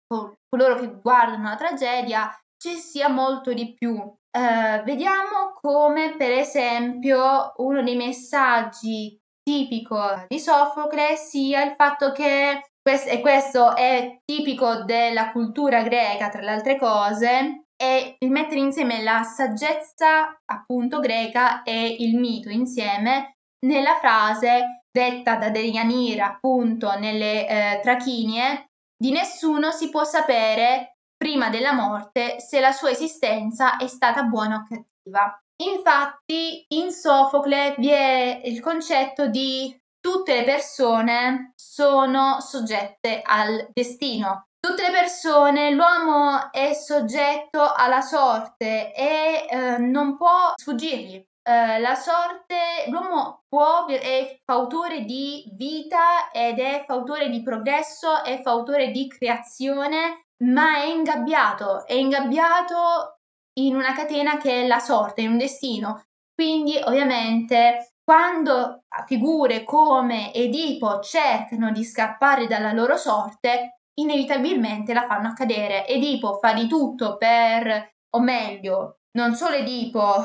coloro 0.50 0.80
che 0.80 1.00
guardano 1.00 1.50
la 1.50 1.56
tragedia, 1.56 2.30
ci 2.66 2.78
sia 2.78 3.10
molto 3.10 3.54
di 3.54 3.74
più. 3.74 3.94
Uh, 3.96 4.84
vediamo 4.84 5.54
come 5.62 6.16
per 6.18 6.32
esempio 6.32 7.54
uno 7.58 7.84
dei 7.84 7.96
messaggi 7.96 9.18
tipico 9.42 10.26
di 10.28 10.40
Sofocle 10.40 11.16
sia 11.16 11.64
il 11.64 11.76
fatto 11.78 12.12
che 12.12 12.62
e 12.88 13.20
questo 13.22 13.76
è 13.76 14.20
tipico 14.24 14.84
della 14.84 15.32
cultura 15.32 15.82
greca 15.82 16.30
tra 16.30 16.42
le 16.42 16.52
altre 16.52 16.78
cose 16.78 17.66
è 17.76 18.16
il 18.20 18.30
mettere 18.30 18.60
insieme 18.60 19.02
la 19.02 19.24
saggezza 19.24 20.40
appunto 20.46 21.00
greca 21.00 21.64
e 21.64 21.96
il 22.00 22.16
mito 22.16 22.50
insieme 22.50 23.38
nella 23.66 23.96
frase 23.96 24.84
detta 24.92 25.36
da 25.36 25.50
Deianira 25.50 26.28
appunto 26.28 26.96
nelle 27.00 27.48
eh, 27.48 27.80
trachinie 27.82 28.68
di 28.96 29.12
nessuno 29.12 29.72
si 29.72 29.90
può 29.90 30.04
sapere 30.04 30.95
prima 31.26 31.50
della 31.50 31.74
morte 31.74 32.40
se 32.40 32.60
la 32.60 32.72
sua 32.72 32.92
esistenza 32.92 33.78
è 33.78 33.88
stata 33.88 34.22
buona 34.22 34.58
o 34.58 34.68
cattiva. 34.70 35.36
Infatti 35.64 36.64
in 36.68 36.92
Sofocle 36.92 37.74
vi 37.80 37.90
è 37.90 38.42
il 38.46 38.62
concetto 38.62 39.26
di 39.26 39.76
tutte 40.00 40.36
le 40.36 40.44
persone 40.44 41.54
sono 41.56 42.40
soggette 42.42 43.24
al 43.24 43.70
destino. 43.74 44.50
Tutte 44.60 44.84
le 44.84 44.92
persone, 44.92 45.72
l'uomo 45.72 46.52
è 46.52 46.74
soggetto 46.74 47.74
alla 47.74 48.02
sorte 48.02 48.94
e 48.94 49.48
eh, 49.50 49.78
non 49.80 50.18
può 50.18 50.54
sfuggirgli. 50.56 51.16
Eh, 51.16 51.80
la 51.80 51.96
sorte, 51.96 52.86
l'uomo 52.90 53.46
può, 53.48 53.88
è 53.88 54.40
fautore 54.44 55.06
di 55.06 55.44
vita 55.56 56.30
ed 56.32 56.60
è 56.60 56.84
fautore 56.86 57.30
di 57.30 57.42
progresso, 57.42 58.24
è 58.24 58.42
fautore 58.44 58.92
di 58.92 59.08
creazione, 59.08 60.25
ma 60.44 60.78
è 60.78 60.86
ingabbiato, 60.86 61.86
è 61.86 61.94
ingabbiato 61.94 63.20
in 63.60 63.76
una 63.76 63.94
catena 63.94 64.38
che 64.38 64.64
è 64.64 64.68
la 64.68 64.80
sorte, 64.80 65.22
in 65.22 65.32
un 65.32 65.38
destino. 65.38 66.04
Quindi 66.34 66.78
ovviamente 66.84 67.96
quando 68.04 68.84
figure 69.08 69.64
come 69.64 70.34
Edipo 70.34 71.00
cercano 71.00 71.72
di 71.72 71.84
scappare 71.84 72.46
dalla 72.46 72.72
loro 72.72 72.98
sorte, 72.98 73.80
inevitabilmente 74.00 74.94
la 74.94 75.08
fanno 75.08 75.30
accadere. 75.30 75.88
Edipo 75.88 76.34
fa 76.36 76.54
di 76.54 76.68
tutto 76.68 77.18
per, 77.18 77.94
o 78.10 78.20
meglio, 78.20 79.00
non 79.18 79.34
solo 79.34 79.56
Edipo, 79.56 80.24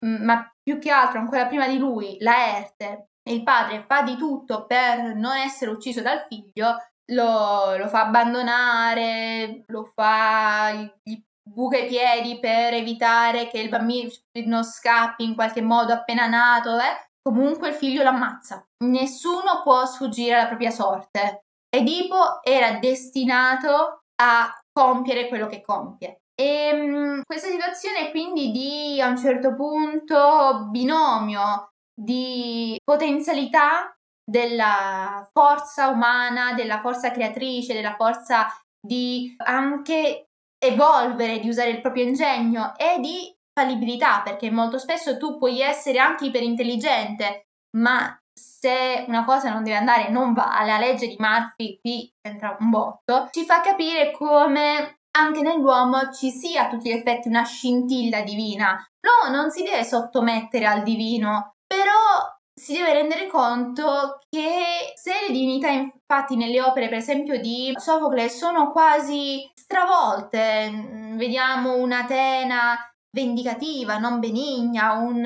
ma 0.00 0.52
più 0.62 0.78
che 0.78 0.90
altro 0.90 1.20
ancora 1.20 1.46
prima 1.46 1.66
di 1.68 1.78
lui, 1.78 2.16
Laerte, 2.20 3.10
il 3.30 3.42
padre 3.42 3.84
fa 3.86 4.02
di 4.02 4.16
tutto 4.16 4.66
per 4.66 5.14
non 5.14 5.36
essere 5.36 5.70
ucciso 5.70 6.02
dal 6.02 6.26
figlio, 6.28 6.76
lo, 7.12 7.76
lo 7.76 7.88
fa 7.88 8.06
abbandonare, 8.06 9.64
lo 9.66 9.90
fa, 9.94 10.72
gli 11.02 11.22
buca 11.46 11.76
i 11.76 11.86
piedi 11.86 12.38
per 12.40 12.74
evitare 12.74 13.48
che 13.48 13.58
il 13.58 13.68
bambino 13.68 14.62
scappi 14.62 15.24
in 15.24 15.34
qualche 15.34 15.60
modo 15.62 15.92
appena 15.92 16.26
nato, 16.26 16.78
eh? 16.78 17.08
comunque 17.22 17.68
il 17.68 17.74
figlio 17.74 18.02
l'ammazza. 18.02 18.66
Nessuno 18.84 19.62
può 19.62 19.84
sfuggire 19.86 20.34
alla 20.34 20.46
propria 20.46 20.70
sorte. 20.70 21.44
Edipo 21.74 22.42
era 22.42 22.78
destinato 22.78 24.02
a 24.16 24.58
compiere 24.72 25.28
quello 25.28 25.46
che 25.46 25.62
compie. 25.62 26.20
E 26.34 26.70
um, 26.72 27.20
questa 27.24 27.48
situazione 27.48 28.10
quindi 28.10 28.50
di 28.50 29.00
a 29.00 29.08
un 29.08 29.16
certo 29.16 29.54
punto 29.54 30.66
binomio 30.70 31.70
di 31.94 32.76
potenzialità 32.82 33.96
della 34.24 35.28
forza 35.32 35.88
umana, 35.88 36.54
della 36.54 36.80
forza 36.80 37.10
creatrice, 37.10 37.74
della 37.74 37.94
forza 37.94 38.46
di 38.80 39.34
anche 39.38 40.28
evolvere, 40.58 41.40
di 41.40 41.48
usare 41.48 41.70
il 41.70 41.80
proprio 41.80 42.04
ingegno 42.04 42.74
e 42.76 42.98
di 43.00 43.34
fallibilità, 43.52 44.22
perché 44.22 44.50
molto 44.50 44.78
spesso 44.78 45.16
tu 45.16 45.38
puoi 45.38 45.60
essere 45.60 45.98
anche 45.98 46.26
iperintelligente, 46.26 47.46
ma 47.76 48.18
se 48.32 49.04
una 49.06 49.24
cosa 49.24 49.52
non 49.52 49.62
deve 49.62 49.76
andare 49.76 50.08
non 50.10 50.32
va, 50.32 50.62
la 50.64 50.78
legge 50.78 51.06
di 51.06 51.16
Murphy 51.18 51.78
qui 51.80 52.10
entra 52.20 52.56
un 52.58 52.70
botto, 52.70 53.28
ci 53.30 53.44
fa 53.44 53.60
capire 53.60 54.10
come 54.10 54.98
anche 55.16 55.42
nell'uomo 55.42 56.10
ci 56.12 56.30
sia 56.30 56.64
a 56.64 56.68
tutti 56.68 56.88
gli 56.88 56.92
effetti 56.92 57.28
una 57.28 57.44
scintilla 57.44 58.22
divina. 58.22 58.84
L'uomo 59.00 59.36
non 59.36 59.50
si 59.50 59.62
deve 59.62 59.84
sottomettere 59.84 60.66
al 60.66 60.82
divino, 60.82 61.54
però 61.66 62.33
si 62.54 62.74
deve 62.74 62.92
rendere 62.92 63.26
conto 63.26 64.20
che 64.28 64.92
se 64.94 65.12
le 65.26 65.32
divinità 65.32 65.68
infatti 65.68 66.36
nelle 66.36 66.62
opere 66.62 66.88
per 66.88 66.98
esempio 66.98 67.40
di 67.40 67.72
Sofocle 67.76 68.28
sono 68.28 68.70
quasi 68.70 69.50
stravolte, 69.54 70.70
mm, 70.70 71.16
vediamo 71.18 71.76
un'Atena 71.76 72.76
vendicativa, 73.10 73.98
non 73.98 74.18
benigna, 74.18 74.92
un 74.92 75.24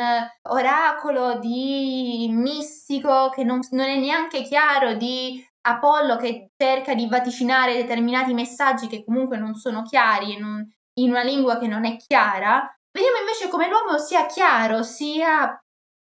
oracolo 0.50 1.38
di 1.38 2.28
mistico 2.30 3.30
che 3.30 3.44
non, 3.44 3.60
non 3.70 3.86
è 3.86 3.96
neanche 3.98 4.42
chiaro, 4.42 4.94
di 4.94 5.42
Apollo 5.62 6.16
che 6.16 6.50
cerca 6.56 6.94
di 6.94 7.08
vaticinare 7.08 7.76
determinati 7.76 8.34
messaggi 8.34 8.88
che 8.88 9.04
comunque 9.04 9.38
non 9.38 9.54
sono 9.54 9.82
chiari 9.82 10.32
in, 10.34 10.66
in 11.00 11.10
una 11.10 11.22
lingua 11.22 11.58
che 11.58 11.66
non 11.66 11.84
è 11.84 11.96
chiara, 11.96 12.70
vediamo 12.90 13.18
invece 13.18 13.48
come 13.48 13.68
l'uomo 13.68 13.98
sia 13.98 14.26
chiaro, 14.26 14.82
sia 14.82 15.58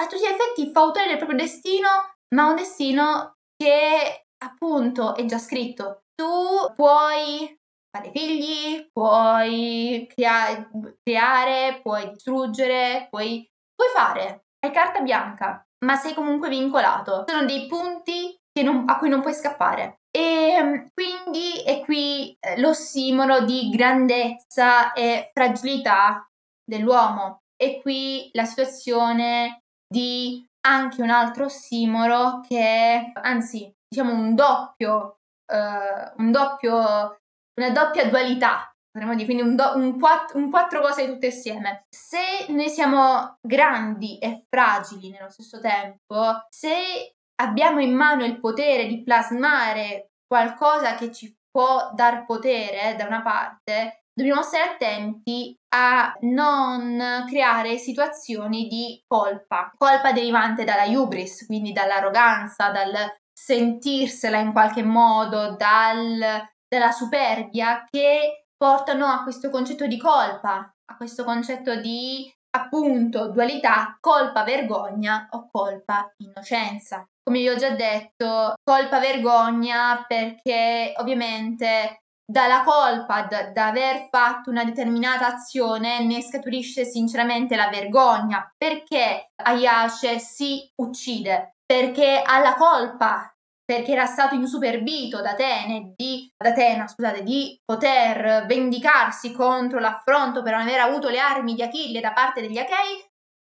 a 0.03 0.07
tutti 0.07 0.23
gli 0.23 0.27
effetti 0.27 0.73
fautore 0.73 1.07
del 1.07 1.17
proprio 1.17 1.39
destino, 1.39 1.89
ma 2.35 2.49
un 2.49 2.57
destino 2.57 3.37
che 3.57 4.27
appunto 4.45 5.15
è 5.15 5.25
già 5.25 5.39
scritto. 5.39 6.03
Tu 6.15 6.75
puoi 6.75 7.59
fare 7.91 8.11
figli, 8.15 8.89
puoi 8.93 10.07
crea- 10.13 10.69
creare, 11.03 11.81
puoi 11.83 12.11
distruggere, 12.11 13.07
puoi, 13.11 13.49
puoi 13.75 13.89
fare. 13.95 14.47
È 14.59 14.71
carta 14.71 15.01
bianca, 15.01 15.65
ma 15.85 15.97
sei 15.97 16.15
comunque 16.15 16.49
vincolato. 16.49 17.25
Sono 17.27 17.45
dei 17.45 17.67
punti 17.67 18.37
non, 18.63 18.85
a 18.87 18.99
cui 18.99 19.09
non 19.09 19.21
puoi 19.21 19.35
scappare. 19.35 20.01
E 20.11 20.91
quindi 20.93 21.63
è 21.65 21.81
qui 21.81 22.37
eh, 22.39 22.61
l'ossimolo 22.61 23.45
di 23.45 23.71
grandezza 23.71 24.93
e 24.93 25.31
fragilità 25.33 26.29
dell'uomo. 26.63 27.41
E 27.57 27.81
qui 27.81 28.29
la 28.33 28.45
situazione 28.45 29.62
di 29.93 30.45
anche 30.67 31.03
un 31.03 31.11
altro 31.11 31.45
ossimoro 31.45 32.41
che 32.41 32.59
è, 32.59 33.13
anzi, 33.21 33.71
diciamo 33.87 34.13
un 34.13 34.35
doppio, 34.35 35.19
uh, 35.53 36.23
un 36.23 36.31
doppio, 36.31 37.19
una 37.61 37.71
doppia 37.71 38.09
dualità, 38.09 38.73
potremmo 38.91 39.15
dire, 39.15 39.27
quindi 39.27 39.43
un, 39.43 39.55
do, 39.55 39.77
un, 39.77 39.99
quatt- 39.99 40.35
un 40.35 40.51
quattro 40.51 40.81
cose 40.81 41.07
tutte 41.07 41.27
insieme. 41.27 41.85
Se 41.89 42.47
noi 42.49 42.69
siamo 42.69 43.37
grandi 43.41 44.19
e 44.19 44.45
fragili 44.49 45.11
nello 45.11 45.31
stesso 45.31 45.61
tempo, 45.61 46.47
se 46.49 47.15
abbiamo 47.41 47.81
in 47.81 47.95
mano 47.95 48.25
il 48.25 48.41
potere 48.41 48.87
di 48.87 49.03
plasmare 49.03 50.13
qualcosa 50.27 50.95
che 50.95 51.13
ci 51.13 51.37
può 51.51 51.91
dar 51.95 52.25
potere 52.25 52.95
da 52.97 53.05
una 53.05 53.23
parte, 53.23 54.02
dobbiamo 54.13 54.43
stare 54.43 54.73
attenti 54.73 55.57
a 55.75 56.15
non 56.21 57.25
creare 57.29 57.79
situazioni 57.79 58.67
di 58.67 59.03
colpa, 59.07 59.73
colpa 59.77 60.13
derivante 60.13 60.65
dalla 60.65 60.85
hubris, 60.85 61.47
quindi 61.47 61.73
dall'arroganza, 61.73 62.71
dal 62.71 62.93
sentirsela 63.33 64.39
in 64.39 64.53
qualche 64.53 64.83
modo, 64.83 65.57
dal, 65.57 66.47
dalla 66.69 66.93
superbia 66.93 67.87
che 67.91 68.47
portano 68.57 69.07
a 69.07 69.23
questo 69.23 69.51
concetto 69.51 69.87
di 69.87 69.99
colpa, 69.99 70.73
a 70.85 70.97
questo 70.97 71.25
concetto 71.25 71.81
di 71.81 72.31
appunto 72.55 73.31
dualità 73.31 73.97
colpa 73.99 74.45
vergogna 74.45 75.27
o 75.31 75.49
colpa 75.51 76.13
innocenza. 76.19 77.07
come 77.25 77.39
vi 77.39 77.49
ho 77.49 77.57
già 77.57 77.71
detto, 77.71 78.55
colpa 78.63 78.99
vergogna 78.99 80.05
perché 80.07 80.93
ovviamente 80.97 82.02
dalla 82.33 82.63
colpa 82.63 83.29
da 83.53 83.67
aver 83.67 84.09
fatto 84.11 84.49
una 84.49 84.65
determinata 84.65 85.27
azione 85.27 86.03
ne 86.03 86.23
scaturisce 86.23 86.87
sinceramente 86.87 87.57
la 87.57 87.69
vergogna. 87.69 88.51
Perché 88.57 89.33
Ayashe 89.37 90.19
si 90.19 90.73
uccide? 90.77 91.57
Perché 91.65 92.23
ha 92.25 92.39
la 92.39 92.55
colpa? 92.55 93.31
Perché 93.63 93.93
era 93.93 94.07
stato 94.07 94.35
insuperbito 94.35 95.21
da 95.21 95.33
Atene 95.33 95.93
di, 95.95 96.27
Atena, 96.39 96.89
scusate, 96.89 97.23
di 97.23 97.61
poter 97.65 98.47
vendicarsi 98.47 99.33
contro 99.33 99.79
l'affronto 99.79 100.43
per 100.43 100.53
non 100.53 100.63
aver 100.63 100.81
avuto 100.81 101.11
le 101.11 101.21
armi 101.21 101.55
di 101.55 101.63
Achille 101.63 102.01
da 102.01 102.13
parte 102.13 102.41
degli 102.41 102.59
Achei, 102.59 102.99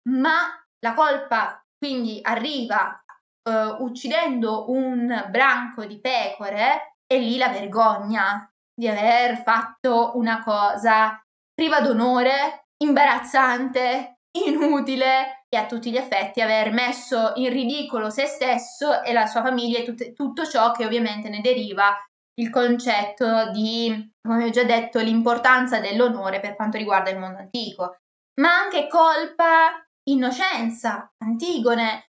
ma 0.09 0.49
la 0.79 0.93
colpa 0.95 1.63
quindi 1.77 2.19
arriva 2.23 3.01
uh, 3.49 3.83
uccidendo 3.83 4.69
un 4.71 5.27
branco 5.29 5.85
di 5.85 5.99
pecore 5.99 6.95
e 7.05 7.19
lì 7.19 7.37
la 7.37 7.49
vergogna 7.49 8.51
di 8.79 8.87
aver 8.87 9.41
fatto 9.43 10.13
una 10.15 10.41
cosa 10.41 11.21
priva 11.53 11.81
d'onore, 11.81 12.67
imbarazzante, 12.77 14.19
inutile 14.47 15.43
e 15.49 15.57
a 15.57 15.65
tutti 15.65 15.91
gli 15.91 15.97
effetti 15.97 16.39
aver 16.39 16.71
messo 16.71 17.33
in 17.35 17.49
ridicolo 17.49 18.09
se 18.09 18.25
stesso 18.25 19.03
e 19.03 19.11
la 19.11 19.25
sua 19.25 19.41
famiglia 19.41 19.79
e 19.79 19.83
tut- 19.83 20.13
tutto 20.13 20.45
ciò 20.45 20.71
che 20.71 20.85
ovviamente 20.85 21.27
ne 21.27 21.41
deriva 21.41 21.93
il 22.39 22.49
concetto 22.49 23.51
di, 23.51 24.13
come 24.21 24.45
ho 24.45 24.49
già 24.49 24.63
detto, 24.63 24.99
l'importanza 24.99 25.81
dell'onore 25.81 26.39
per 26.39 26.55
quanto 26.55 26.77
riguarda 26.77 27.09
il 27.09 27.19
mondo 27.19 27.39
antico, 27.39 27.97
ma 28.39 28.55
anche 28.55 28.87
colpa, 28.87 29.85
innocenza, 30.03 31.11
Antigone, 31.17 32.11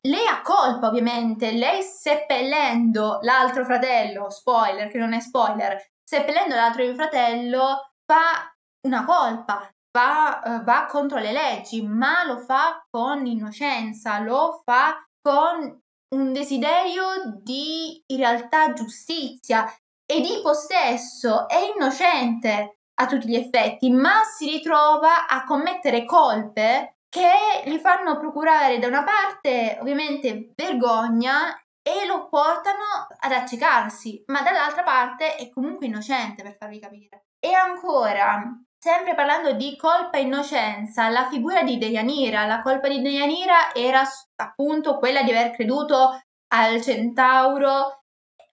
lei 0.00 0.26
ha 0.26 0.40
colpa 0.40 0.88
ovviamente, 0.88 1.52
lei 1.52 1.82
seppellendo 1.82 3.18
l'altro 3.20 3.66
fratello, 3.66 4.30
spoiler 4.30 4.88
che 4.88 4.96
non 4.96 5.12
è 5.12 5.20
spoiler, 5.20 5.78
seppellendo 6.08 6.54
l'altro 6.54 6.94
fratello 6.94 7.92
fa 8.06 8.50
una 8.86 9.04
colpa, 9.04 9.68
va, 9.92 10.40
uh, 10.42 10.64
va 10.64 10.86
contro 10.88 11.18
le 11.18 11.32
leggi, 11.32 11.82
ma 11.82 12.24
lo 12.24 12.38
fa 12.38 12.82
con 12.88 13.26
innocenza, 13.26 14.18
lo 14.20 14.62
fa 14.64 15.06
con 15.20 15.78
un 16.14 16.32
desiderio 16.32 17.38
di 17.42 18.02
in 18.06 18.16
realtà 18.16 18.72
giustizia 18.72 19.70
e 20.10 20.22
di 20.22 20.40
possesso, 20.42 21.46
è 21.46 21.74
innocente 21.74 22.78
a 23.00 23.06
tutti 23.06 23.28
gli 23.28 23.36
effetti, 23.36 23.90
ma 23.90 24.22
si 24.24 24.48
ritrova 24.48 25.26
a 25.26 25.44
commettere 25.44 26.06
colpe 26.06 27.00
che 27.10 27.62
gli 27.66 27.76
fanno 27.76 28.18
procurare 28.18 28.78
da 28.78 28.86
una 28.86 29.04
parte 29.04 29.76
ovviamente 29.78 30.52
vergogna 30.56 31.54
e 31.88 32.04
lo 32.06 32.28
portano 32.28 33.06
ad 33.18 33.32
accecarsi, 33.32 34.22
ma 34.26 34.42
dall'altra 34.42 34.82
parte 34.82 35.36
è 35.36 35.48
comunque 35.48 35.86
innocente 35.86 36.42
per 36.42 36.56
farvi 36.58 36.78
capire. 36.78 37.28
E 37.40 37.54
ancora, 37.54 38.42
sempre 38.78 39.14
parlando 39.14 39.52
di 39.52 39.74
colpa 39.76 40.18
e 40.18 40.22
innocenza, 40.22 41.08
la 41.08 41.28
figura 41.28 41.62
di 41.62 41.78
Deianira, 41.78 42.44
la 42.44 42.60
colpa 42.60 42.88
di 42.88 43.00
Deianira 43.00 43.72
era 43.74 44.02
appunto 44.36 44.98
quella 44.98 45.22
di 45.22 45.30
aver 45.30 45.52
creduto 45.52 46.20
al 46.52 46.82
centauro, 46.82 48.02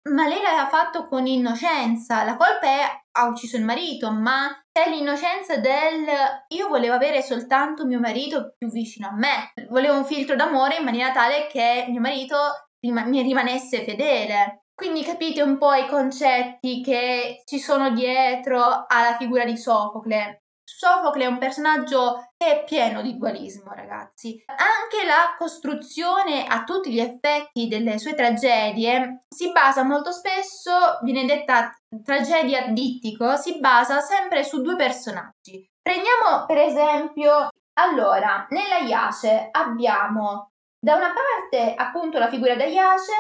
ma 0.10 0.28
lei 0.28 0.42
l'aveva 0.42 0.68
fatto 0.68 1.08
con 1.08 1.26
innocenza, 1.26 2.24
la 2.24 2.36
colpa 2.36 2.66
è 2.66 3.00
ha 3.14 3.28
ucciso 3.28 3.58
il 3.58 3.64
marito, 3.64 4.12
ma 4.12 4.50
c'è 4.72 4.90
l'innocenza 4.90 5.58
del 5.58 6.06
io 6.48 6.68
volevo 6.70 6.96
avere 6.96 7.22
soltanto 7.22 7.86
mio 7.86 8.00
marito 8.00 8.56
più 8.58 8.70
vicino 8.70 9.10
a 9.10 9.14
me, 9.14 9.52
volevo 9.70 9.98
un 9.98 10.06
filtro 10.06 10.36
d'amore 10.36 10.78
in 10.78 10.86
maniera 10.86 11.12
tale 11.12 11.48
che 11.48 11.86
mio 11.90 12.00
marito 12.00 12.38
mi 12.82 13.22
rimanesse 13.22 13.84
fedele. 13.84 14.64
Quindi 14.74 15.04
capite 15.04 15.42
un 15.42 15.58
po' 15.58 15.74
i 15.74 15.88
concetti 15.88 16.82
che 16.82 17.44
ci 17.46 17.60
sono 17.60 17.92
dietro 17.92 18.86
alla 18.88 19.16
figura 19.18 19.46
di 19.46 19.56
Sofocle. 19.56 20.42
Sofocle 20.64 21.26
è 21.26 21.28
un 21.28 21.38
personaggio 21.38 22.32
che 22.36 22.62
è 22.62 22.64
pieno 22.64 23.02
di 23.02 23.18
dualismo, 23.18 23.74
ragazzi. 23.74 24.44
Anche 24.48 25.06
la 25.06 25.36
costruzione 25.38 26.48
a 26.48 26.64
tutti 26.64 26.92
gli 26.92 27.00
effetti 27.00 27.68
delle 27.68 28.00
sue 28.00 28.16
tragedie 28.16 29.26
si 29.30 29.52
basa 29.52 29.84
molto 29.84 30.12
spesso, 30.12 30.72
viene 31.04 31.26
detta 31.26 31.72
tragedia 32.04 32.68
dittico, 32.70 33.36
si 33.36 33.60
basa 33.60 34.00
sempre 34.00 34.44
su 34.44 34.62
due 34.62 34.76
personaggi. 34.76 35.70
Prendiamo 35.80 36.46
per 36.48 36.58
esempio, 36.58 37.50
allora, 37.74 38.48
nella 38.50 38.80
Iace 38.80 39.50
abbiamo 39.52 40.51
da 40.84 40.96
una 40.96 41.14
parte 41.14 41.76
appunto 41.76 42.18
la 42.18 42.30
figura 42.30 42.56
di 42.56 42.64
Iace, 42.64 43.14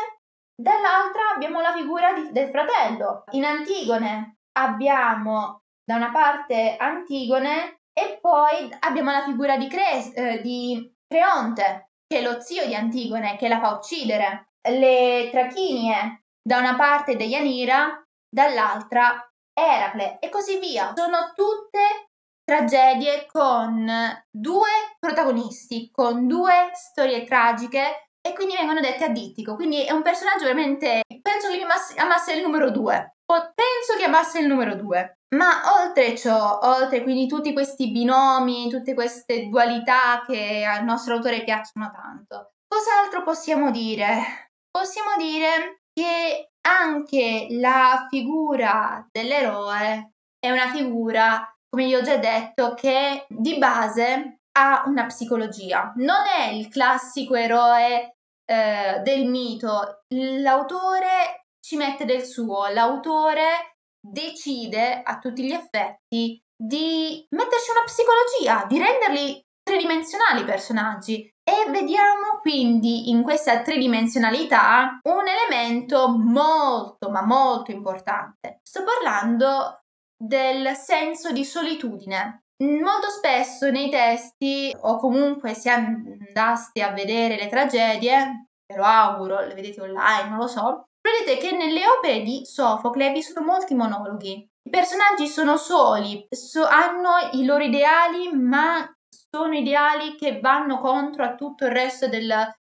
dall'altra 0.55 1.29
abbiamo 1.35 1.61
la 1.61 1.73
figura 1.73 2.13
di, 2.13 2.31
del 2.31 2.49
fratello. 2.49 3.23
In 3.31 3.45
Antigone 3.45 4.37
abbiamo 4.53 5.61
da 5.83 5.95
una 5.95 6.11
parte 6.11 6.75
Antigone 6.77 7.81
e 7.93 8.17
poi 8.19 8.75
abbiamo 8.79 9.11
la 9.11 9.23
figura 9.23 9.57
di, 9.57 9.67
Cres- 9.67 10.15
eh, 10.15 10.41
di 10.41 10.91
Creonte, 11.07 11.91
che 12.07 12.19
è 12.19 12.21
lo 12.21 12.41
zio 12.41 12.65
di 12.65 12.73
Antigone, 12.73 13.37
che 13.37 13.47
la 13.47 13.59
fa 13.59 13.75
uccidere. 13.75 14.53
Le 14.67 15.29
Trachinie 15.31 16.23
da 16.41 16.57
una 16.57 16.75
parte 16.75 17.15
Deianira, 17.15 18.03
dall'altra 18.27 19.29
Eracle 19.53 20.17
e 20.19 20.29
così 20.29 20.57
via. 20.59 20.93
Sono 20.95 21.31
tutte 21.35 22.10
tragedie 22.51 23.27
con 23.31 23.89
due 24.29 24.69
protagonisti, 24.99 25.89
con 25.89 26.27
due 26.27 26.71
storie 26.73 27.23
tragiche 27.23 28.09
e 28.19 28.33
quindi 28.33 28.55
vengono 28.57 28.81
dette 28.81 29.05
a 29.05 29.07
dittico. 29.07 29.55
Quindi 29.55 29.85
è 29.85 29.93
un 29.93 30.01
personaggio 30.01 30.43
veramente. 30.43 31.01
Penso 31.21 31.47
che 31.49 32.01
amasse 32.01 32.33
il 32.33 32.41
numero 32.41 32.69
due. 32.69 33.15
Penso 33.25 33.97
che 33.97 34.03
amasse 34.03 34.39
il 34.39 34.47
numero 34.47 34.75
due. 34.75 35.19
Ma 35.33 35.61
oltre 35.81 36.17
ciò, 36.17 36.59
oltre 36.63 37.03
quindi 37.03 37.25
tutti 37.25 37.53
questi 37.53 37.89
binomi, 37.89 38.69
tutte 38.69 38.93
queste 38.93 39.47
dualità 39.47 40.21
che 40.27 40.65
al 40.65 40.83
nostro 40.83 41.15
autore 41.15 41.45
piacciono 41.45 41.89
tanto, 41.89 42.55
cos'altro 42.67 43.23
possiamo 43.23 43.71
dire? 43.71 44.51
Possiamo 44.69 45.15
dire 45.17 45.83
che 45.93 46.49
anche 46.67 47.47
la 47.51 48.07
figura 48.09 49.07
dell'eroe 49.09 50.11
è 50.37 50.51
una 50.51 50.67
figura 50.67 51.45
come 51.71 51.85
vi 51.85 51.95
ho 51.95 52.01
già 52.01 52.17
detto, 52.17 52.73
che 52.73 53.25
di 53.29 53.57
base 53.57 54.41
ha 54.57 54.83
una 54.85 55.05
psicologia. 55.05 55.93
Non 55.95 56.27
è 56.27 56.49
il 56.49 56.67
classico 56.67 57.35
eroe 57.35 58.17
eh, 58.45 58.99
del 59.01 59.25
mito. 59.25 60.03
L'autore 60.09 61.47
ci 61.61 61.77
mette 61.77 62.03
del 62.03 62.23
suo, 62.23 62.67
l'autore 62.67 63.77
decide 64.05 65.01
a 65.01 65.17
tutti 65.19 65.43
gli 65.43 65.53
effetti 65.53 66.41
di 66.53 67.25
metterci 67.29 67.71
una 67.71 67.83
psicologia, 67.85 68.65
di 68.67 68.77
renderli 68.77 69.41
tridimensionali 69.63 70.41
i 70.41 70.45
personaggi. 70.45 71.29
E 71.43 71.69
vediamo 71.69 72.39
quindi 72.41 73.09
in 73.09 73.23
questa 73.23 73.61
tridimensionalità 73.61 74.99
un 75.03 75.23
elemento 75.27 76.09
molto 76.09 77.09
ma 77.09 77.25
molto 77.25 77.71
importante. 77.71 78.59
Sto 78.61 78.83
parlando 78.83 79.80
del 80.21 80.75
senso 80.75 81.31
di 81.31 81.43
solitudine. 81.43 82.43
Molto 82.61 83.09
spesso 83.09 83.71
nei 83.71 83.89
testi, 83.89 84.75
o 84.81 84.97
comunque 84.97 85.55
se 85.55 85.71
andaste 85.71 86.83
a 86.83 86.91
vedere 86.91 87.35
le 87.35 87.47
tragedie, 87.47 88.49
ve 88.67 88.75
lo 88.75 88.83
auguro, 88.83 89.39
le 89.39 89.55
vedete 89.55 89.81
online, 89.81 90.29
non 90.29 90.37
lo 90.37 90.47
so, 90.47 90.89
vedete 91.01 91.39
che 91.39 91.55
nelle 91.55 91.81
opere 91.87 92.21
di 92.21 92.45
Sofocle 92.45 93.11
vi 93.11 93.23
sono 93.23 93.43
molti 93.43 93.73
monologhi. 93.73 94.47
I 94.63 94.69
personaggi 94.69 95.27
sono 95.27 95.57
soli, 95.57 96.27
so, 96.29 96.67
hanno 96.67 97.31
i 97.31 97.43
loro 97.43 97.63
ideali, 97.63 98.31
ma 98.31 98.87
sono 99.09 99.55
ideali 99.55 100.15
che 100.15 100.39
vanno 100.39 100.79
contro 100.79 101.23
a 101.23 101.33
tutto 101.33 101.65
il 101.65 101.71
resto 101.71 102.07
del, 102.07 102.31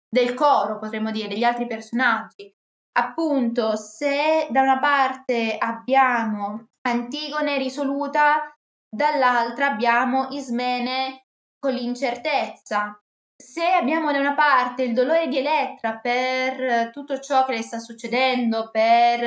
del 0.08 0.34
coro, 0.34 0.80
potremmo 0.80 1.12
dire, 1.12 1.28
degli 1.28 1.44
altri 1.44 1.68
personaggi. 1.68 2.50
Appunto, 2.96 3.76
se 3.76 4.48
da 4.50 4.62
una 4.62 4.80
parte 4.80 5.58
abbiamo 5.58 6.70
Antigone 6.86 7.58
risoluta, 7.58 8.54
dall'altra 8.90 9.68
abbiamo 9.68 10.28
Ismene 10.32 11.28
con 11.58 11.74
l'incertezza. 11.74 13.00
Se 13.36 13.66
abbiamo 13.66 14.12
da 14.12 14.20
una 14.20 14.34
parte 14.34 14.84
il 14.84 14.94
dolore 14.94 15.28
di 15.28 15.38
Elettra 15.38 15.98
per 16.00 16.92
tutto 16.92 17.20
ciò 17.20 17.46
che 17.46 17.54
le 17.54 17.62
sta 17.62 17.80
succedendo, 17.80 18.70
per 18.70 19.24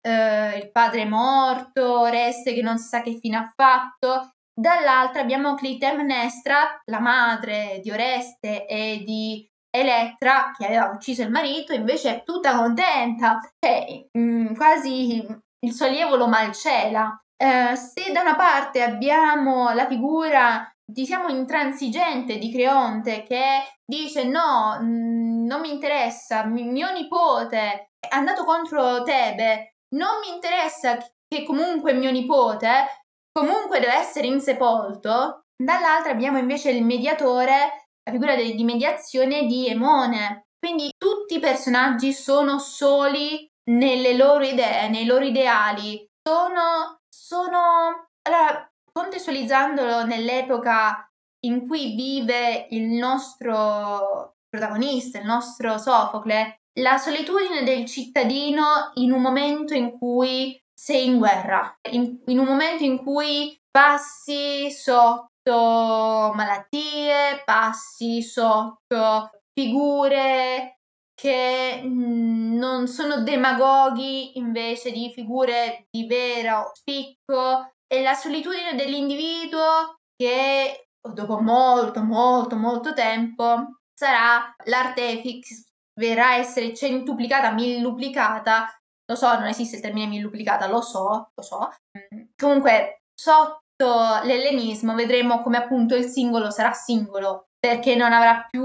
eh, 0.00 0.58
il 0.58 0.70
padre 0.72 1.04
morto, 1.04 2.00
Oreste 2.00 2.52
che 2.52 2.62
non 2.62 2.76
si 2.76 2.88
sa 2.88 3.02
che 3.02 3.18
fine 3.20 3.36
ha 3.36 3.52
fatto, 3.54 4.32
dall'altra 4.52 5.22
abbiamo 5.22 5.54
Clitemnestra, 5.54 6.82
la 6.86 7.00
madre 7.00 7.78
di 7.82 7.90
Oreste 7.92 8.66
e 8.66 9.02
di 9.04 9.48
Elettra 9.70 10.52
che 10.56 10.66
aveva 10.66 10.90
ucciso 10.90 11.22
il 11.22 11.30
marito, 11.30 11.72
invece 11.72 12.16
è 12.16 12.22
tutta 12.24 12.56
contenta, 12.56 13.38
cioè, 13.58 14.08
mh, 14.10 14.20
mm, 14.20 14.54
quasi 14.54 15.44
il 15.66 15.72
sollievo 15.72 16.16
lo 16.16 16.28
malcela. 16.28 17.20
Eh, 17.36 17.76
se 17.76 18.12
da 18.12 18.22
una 18.22 18.36
parte 18.36 18.82
abbiamo 18.82 19.72
la 19.72 19.86
figura, 19.86 20.70
diciamo, 20.84 21.28
intransigente 21.28 22.38
di 22.38 22.50
Creonte 22.50 23.24
che 23.24 23.62
dice 23.84 24.24
no, 24.24 24.78
mm, 24.80 25.44
non 25.44 25.60
mi 25.60 25.72
interessa, 25.72 26.44
mio 26.44 26.90
nipote 26.92 27.90
è 27.98 28.14
andato 28.14 28.44
contro 28.44 29.02
Tebe, 29.02 29.74
non 29.94 30.20
mi 30.20 30.32
interessa 30.32 30.96
che 31.28 31.44
comunque 31.44 31.92
mio 31.92 32.10
nipote 32.10 32.86
comunque 33.32 33.80
deve 33.80 33.94
essere 33.94 34.28
insepolto, 34.28 35.42
dall'altra 35.56 36.12
abbiamo 36.12 36.38
invece 36.38 36.70
il 36.70 36.84
mediatore, 36.84 37.88
la 38.02 38.12
figura 38.12 38.34
di 38.34 38.64
mediazione 38.64 39.44
di 39.44 39.68
Emone. 39.68 40.46
Quindi 40.58 40.90
tutti 40.96 41.36
i 41.36 41.40
personaggi 41.40 42.12
sono 42.12 42.58
soli 42.58 43.46
nelle 43.70 44.16
loro 44.16 44.44
idee, 44.44 44.88
nei 44.88 45.06
loro 45.06 45.24
ideali, 45.24 46.04
sono, 46.22 47.00
sono 47.08 48.08
allora, 48.22 48.68
contestualizzandolo 48.92 50.04
nell'epoca 50.04 51.08
in 51.46 51.66
cui 51.66 51.94
vive 51.94 52.66
il 52.70 52.86
nostro 52.86 54.36
protagonista, 54.48 55.18
il 55.18 55.26
nostro 55.26 55.78
Sofocle, 55.78 56.60
la 56.80 56.98
solitudine 56.98 57.62
del 57.62 57.86
cittadino 57.86 58.90
in 58.94 59.12
un 59.12 59.20
momento 59.20 59.74
in 59.74 59.96
cui 59.98 60.60
sei 60.74 61.06
in 61.06 61.18
guerra, 61.18 61.74
in, 61.90 62.20
in 62.26 62.38
un 62.38 62.46
momento 62.46 62.84
in 62.84 62.98
cui 62.98 63.58
passi 63.70 64.70
sotto 64.70 66.32
malattie, 66.34 67.42
passi 67.44 68.22
sotto 68.22 69.30
figure 69.52 70.75
che 71.16 71.80
mm, 71.82 72.56
non 72.56 72.86
sono 72.86 73.22
demagoghi 73.22 74.38
invece 74.38 74.92
di 74.92 75.10
figure 75.14 75.86
di 75.90 76.06
vero 76.06 76.70
spicco 76.74 77.72
e 77.86 78.02
la 78.02 78.14
solitudine 78.14 78.74
dell'individuo 78.74 79.96
che 80.14 80.88
dopo 81.00 81.40
molto 81.40 82.02
molto 82.02 82.56
molto 82.56 82.92
tempo 82.92 83.78
sarà 83.94 84.54
l'artefix 84.64 85.64
verrà 85.98 86.28
a 86.28 86.36
essere 86.36 86.74
centuplicata, 86.74 87.52
milluplicata 87.52 88.68
lo 89.08 89.14
so, 89.14 89.32
non 89.38 89.46
esiste 89.46 89.76
il 89.76 89.82
termine 89.82 90.06
milluplicata, 90.06 90.66
lo 90.66 90.80
so, 90.80 91.30
lo 91.32 91.42
so. 91.42 91.70
Mm, 91.96 92.24
comunque, 92.36 93.02
sotto 93.14 94.20
l'ellenismo 94.24 94.94
vedremo 94.94 95.42
come 95.42 95.58
appunto 95.58 95.94
il 95.94 96.06
singolo 96.06 96.50
sarà 96.50 96.72
singolo, 96.72 97.46
perché 97.58 97.94
non 97.94 98.12
avrà 98.12 98.46
più 98.50 98.64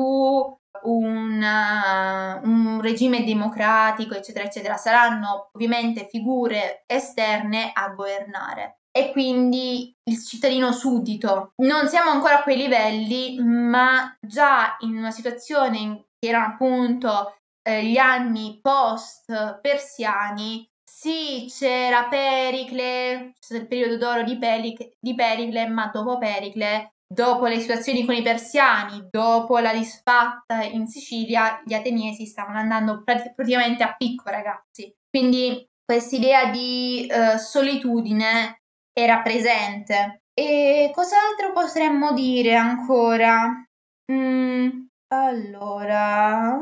un, 0.84 1.42
uh, 1.42 2.48
un 2.48 2.82
regime 2.82 3.24
democratico, 3.24 4.16
eccetera, 4.16 4.46
eccetera. 4.46 4.78
Saranno 4.78 5.50
ovviamente 5.54 6.08
figure 6.10 6.84
esterne 6.86 7.72
a 7.74 7.90
governare 7.90 8.82
e 8.92 9.12
quindi 9.12 9.94
il 10.04 10.24
cittadino 10.24 10.72
suddito. 10.72 11.54
Non 11.58 11.88
siamo 11.88 12.12
ancora 12.12 12.40
a 12.40 12.44
quei 12.44 12.58
livelli, 12.58 13.40
ma 13.40 14.16
già 14.20 14.76
in 14.80 14.98
una 14.98 15.12
situazione 15.12 16.08
che 16.20 16.28
erano 16.28 16.54
appunto 16.54 17.36
eh, 17.64 17.86
gli 17.86 17.98
anni 17.98 18.60
post 18.62 19.60
persiani, 19.62 20.68
sì, 20.84 21.48
c'era 21.50 22.08
Pericle, 22.08 23.34
c'è 23.40 23.56
il 23.56 23.68
periodo 23.68 23.98
d'oro 23.98 24.24
di, 24.24 24.38
Pericle, 24.38 24.94
di 25.00 25.16
Pericle, 25.16 25.68
ma 25.68 25.90
dopo 25.92 26.18
Pericle, 26.18 26.94
dopo 27.12 27.48
le 27.48 27.60
situazioni 27.60 28.06
con 28.06 28.16
i 28.16 28.22
persiani, 28.22 29.08
dopo 29.10 29.58
la 29.60 29.74
disfatta 29.74 30.64
in 30.64 30.88
Sicilia, 30.88 31.62
gli 31.66 31.74
ateniesi 31.74 32.26
stavano 32.26 32.60
andando 32.60 33.04
praticamente 33.04 33.84
a 33.84 33.96
picco, 33.96 34.30
ragazzi. 34.30 34.94
Quindi 35.10 35.68
quest'idea 35.84 36.50
di 36.50 37.10
uh, 37.10 37.38
solitudine 37.38 38.62
era 38.94 39.22
presente. 39.22 40.22
E 40.34 40.92
cos'altro 40.94 41.52
potremmo 41.52 42.14
dire 42.14 42.56
ancora? 42.56 43.64
Mm, 44.12 44.86
allora, 45.10 46.60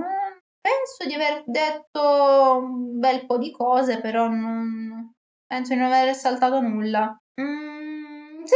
Penso 0.61 1.07
di 1.07 1.13
aver 1.13 1.43
detto 1.45 2.59
un 2.61 2.99
bel 2.99 3.25
po' 3.25 3.37
di 3.37 3.49
cose, 3.51 4.01
però 4.01 4.27
non 4.27 5.13
penso 5.47 5.73
di 5.73 5.79
non 5.79 5.91
aver 5.91 6.13
saltato 6.13 6.59
nulla. 6.59 7.17
Mm, 7.39 8.43
sì, 8.43 8.55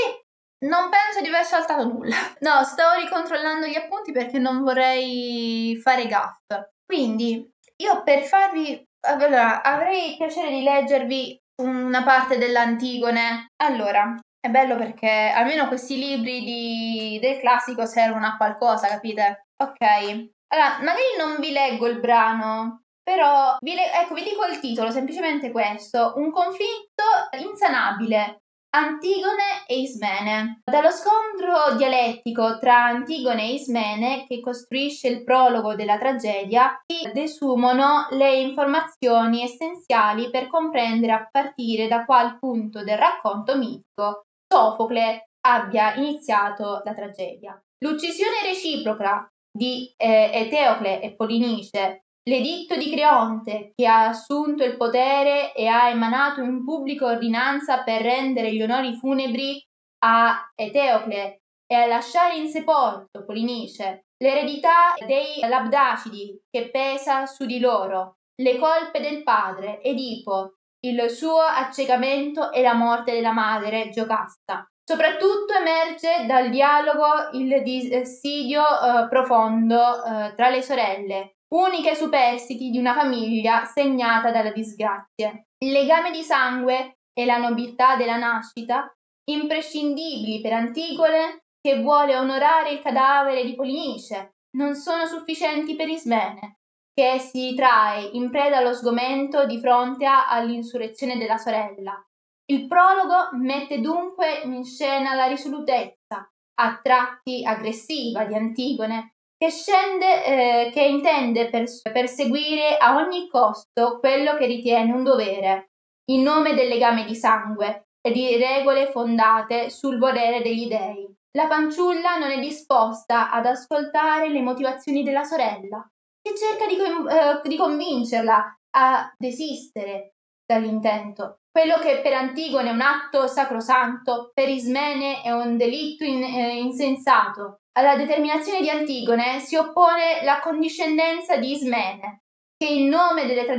non 0.63 0.89
penso 0.89 1.21
di 1.21 1.27
aver 1.27 1.43
saltato 1.45 1.85
nulla. 1.85 2.15
No, 2.39 2.63
stavo 2.63 2.99
ricontrollando 2.99 3.65
gli 3.65 3.75
appunti 3.75 4.11
perché 4.11 4.39
non 4.39 4.63
vorrei 4.63 5.79
fare 5.81 6.07
gaff. 6.07 6.45
Quindi, 6.85 7.49
io 7.77 8.03
per 8.03 8.23
farvi... 8.23 8.83
Allora, 9.05 9.61
avrei 9.61 10.15
piacere 10.17 10.49
di 10.49 10.63
leggervi 10.63 11.37
una 11.61 12.03
parte 12.03 12.37
dell'Antigone. 12.37 13.47
Allora, 13.61 14.17
è 14.39 14.49
bello 14.49 14.75
perché 14.75 15.31
almeno 15.33 15.67
questi 15.67 15.97
libri 15.97 16.43
di... 16.43 17.19
del 17.21 17.39
classico 17.39 17.85
servono 17.85 18.27
a 18.27 18.37
qualcosa, 18.37 18.87
capite? 18.87 19.47
Ok, 19.63 20.31
allora, 20.53 20.77
magari 20.79 21.17
non 21.17 21.39
vi 21.39 21.51
leggo 21.51 21.87
il 21.87 21.99
brano, 21.99 22.83
però 23.01 23.55
vi 23.59 23.73
le- 23.73 23.91
ecco, 23.91 24.13
vi 24.13 24.23
dico 24.23 24.45
il 24.45 24.59
titolo, 24.59 24.91
semplicemente 24.91 25.51
questo: 25.51 26.13
Un 26.17 26.31
conflitto 26.31 27.03
insanabile. 27.39 28.42
Antigone 28.75 29.67
e 29.67 29.81
Ismene. 29.81 30.61
Dallo 30.63 30.89
scontro 30.89 31.75
dialettico 31.77 32.57
tra 32.57 32.85
Antigone 32.85 33.43
e 33.43 33.53
Ismene, 33.53 34.25
che 34.25 34.39
costruisce 34.39 35.09
il 35.09 35.23
prologo 35.23 35.75
della 35.75 35.99
tragedia, 35.99 36.81
si 36.83 37.11
desumono 37.11 38.07
le 38.09 38.39
informazioni 38.39 39.43
essenziali 39.43 40.31
per 40.31 40.47
comprendere 40.47 41.11
a 41.11 41.27
partire 41.29 41.87
da 41.87 42.03
qual 42.03 42.39
punto 42.39 42.83
del 42.83 42.97
racconto 42.97 43.55
mitico 43.55 44.23
Sofocle 44.51 45.29
abbia 45.45 45.93
iniziato 45.93 46.81
la 46.83 46.95
tragedia. 46.95 47.55
L'uccisione 47.85 48.41
reciproca 48.43 49.27
di 49.55 49.93
eh, 49.95 50.31
Eteocle 50.33 50.99
e 50.99 51.13
Polinice, 51.15 52.05
l'editto 52.25 52.75
di 52.77 52.89
Creonte 52.91 53.71
che 53.75 53.85
ha 53.85 54.07
assunto 54.07 54.63
il 54.63 54.77
potere 54.77 55.53
e 55.53 55.67
ha 55.67 55.89
emanato 55.89 56.41
in 56.41 56.63
pubblica 56.63 57.05
ordinanza 57.05 57.83
per 57.83 58.01
rendere 58.01 58.53
gli 58.53 58.61
onori 58.61 58.95
funebri 58.95 59.61
a 60.05 60.51
Eteocle 60.55 61.41
e 61.65 61.75
a 61.75 61.85
lasciare 61.85 62.37
insepolto 62.37 63.25
Polinice, 63.25 64.05
l'eredità 64.17 64.93
dei 65.05 65.39
Labdacidi 65.47 66.39
che 66.49 66.69
pesa 66.69 67.25
su 67.25 67.45
di 67.45 67.59
loro, 67.59 68.17
le 68.41 68.57
colpe 68.57 68.99
del 68.99 69.23
padre 69.23 69.81
Edipo, 69.81 70.55
il 70.85 71.09
suo 71.09 71.39
accecamento 71.39 72.51
e 72.51 72.61
la 72.61 72.73
morte 72.73 73.13
della 73.13 73.31
madre 73.31 73.89
Giocasta. 73.89 74.67
Soprattutto 74.85 75.53
emerge 75.53 76.25
dal 76.25 76.49
dialogo 76.49 77.29
il 77.33 77.61
dissidio 77.63 78.61
eh, 78.61 79.07
profondo 79.07 80.03
eh, 80.03 80.33
tra 80.35 80.49
le 80.49 80.61
sorelle, 80.61 81.32
uniche 81.53 81.95
superstiti 81.95 82.69
di 82.69 82.77
una 82.77 82.93
famiglia 82.93 83.65
segnata 83.65 84.31
dalle 84.31 84.53
disgrazie. 84.53 85.47
Il 85.63 85.71
legame 85.71 86.11
di 86.11 86.21
sangue 86.21 86.97
e 87.13 87.25
la 87.25 87.37
nobiltà 87.37 87.95
della 87.95 88.17
nascita, 88.17 88.91
imprescindibili 89.29 90.41
per 90.41 90.53
Antigone 90.53 91.43
che 91.61 91.81
vuole 91.81 92.17
onorare 92.17 92.71
il 92.71 92.81
cadavere 92.81 93.45
di 93.45 93.55
Polinice, 93.55 94.35
non 94.57 94.75
sono 94.75 95.05
sufficienti 95.05 95.75
per 95.75 95.87
Ismene, 95.87 96.57
che 96.93 97.19
si 97.19 97.53
trae 97.55 98.09
in 98.13 98.29
preda 98.29 98.57
allo 98.57 98.73
sgomento 98.73 99.45
di 99.45 99.59
fronte 99.59 100.05
all'insurrezione 100.05 101.17
della 101.17 101.37
sorella 101.37 102.05
il 102.45 102.67
prologo 102.67 103.29
mette 103.37 103.79
dunque 103.79 104.41
in 104.43 104.65
scena 104.65 105.13
la 105.13 105.27
risolutezza, 105.27 106.29
a 106.55 106.79
tratti 106.81 107.45
aggressiva 107.45 108.25
di 108.25 108.35
Antigone, 108.35 109.15
che, 109.37 109.49
scende, 109.49 110.25
eh, 110.25 110.69
che 110.71 110.83
intende 110.83 111.49
pers- 111.49 111.81
perseguire 111.91 112.77
a 112.77 112.95
ogni 112.95 113.27
costo 113.27 113.99
quello 113.99 114.35
che 114.37 114.45
ritiene 114.45 114.91
un 114.91 115.03
dovere, 115.03 115.71
in 116.11 116.21
nome 116.21 116.53
del 116.53 116.67
legame 116.67 117.05
di 117.05 117.15
sangue 117.15 117.87
e 118.01 118.11
di 118.11 118.35
regole 118.37 118.91
fondate 118.91 119.69
sul 119.69 119.97
volere 119.97 120.41
degli 120.41 120.67
dei. 120.67 121.07
La 121.35 121.47
fanciulla 121.47 122.17
non 122.17 122.29
è 122.29 122.39
disposta 122.39 123.31
ad 123.31 123.45
ascoltare 123.45 124.29
le 124.29 124.41
motivazioni 124.41 125.03
della 125.03 125.23
sorella, 125.23 125.85
che 126.21 126.35
cerca 126.37 126.67
di, 126.67 126.75
eh, 126.77 127.47
di 127.47 127.57
convincerla 127.57 128.57
a 128.75 129.13
desistere 129.17 130.15
dall'intento. 130.45 131.39
Quello 131.51 131.77
che 131.77 132.01
per 132.01 132.13
Antigone 132.13 132.69
è 132.69 132.73
un 132.73 132.81
atto 132.81 133.27
sacrosanto, 133.27 134.31
per 134.33 134.49
Ismene 134.49 135.21
è 135.21 135.31
un 135.31 135.57
delitto 135.57 136.03
in, 136.03 136.23
eh, 136.23 136.57
insensato. 136.57 137.59
Alla 137.75 137.95
determinazione 137.95 138.61
di 138.61 138.69
Antigone 138.69 139.39
si 139.39 139.55
oppone 139.55 140.23
la 140.23 140.39
condiscendenza 140.39 141.37
di 141.37 141.53
Ismene, 141.53 142.21
che 142.55 142.67
in 142.67 142.87
nome 142.87 143.25
delle 143.25 143.45
do- 143.45 143.55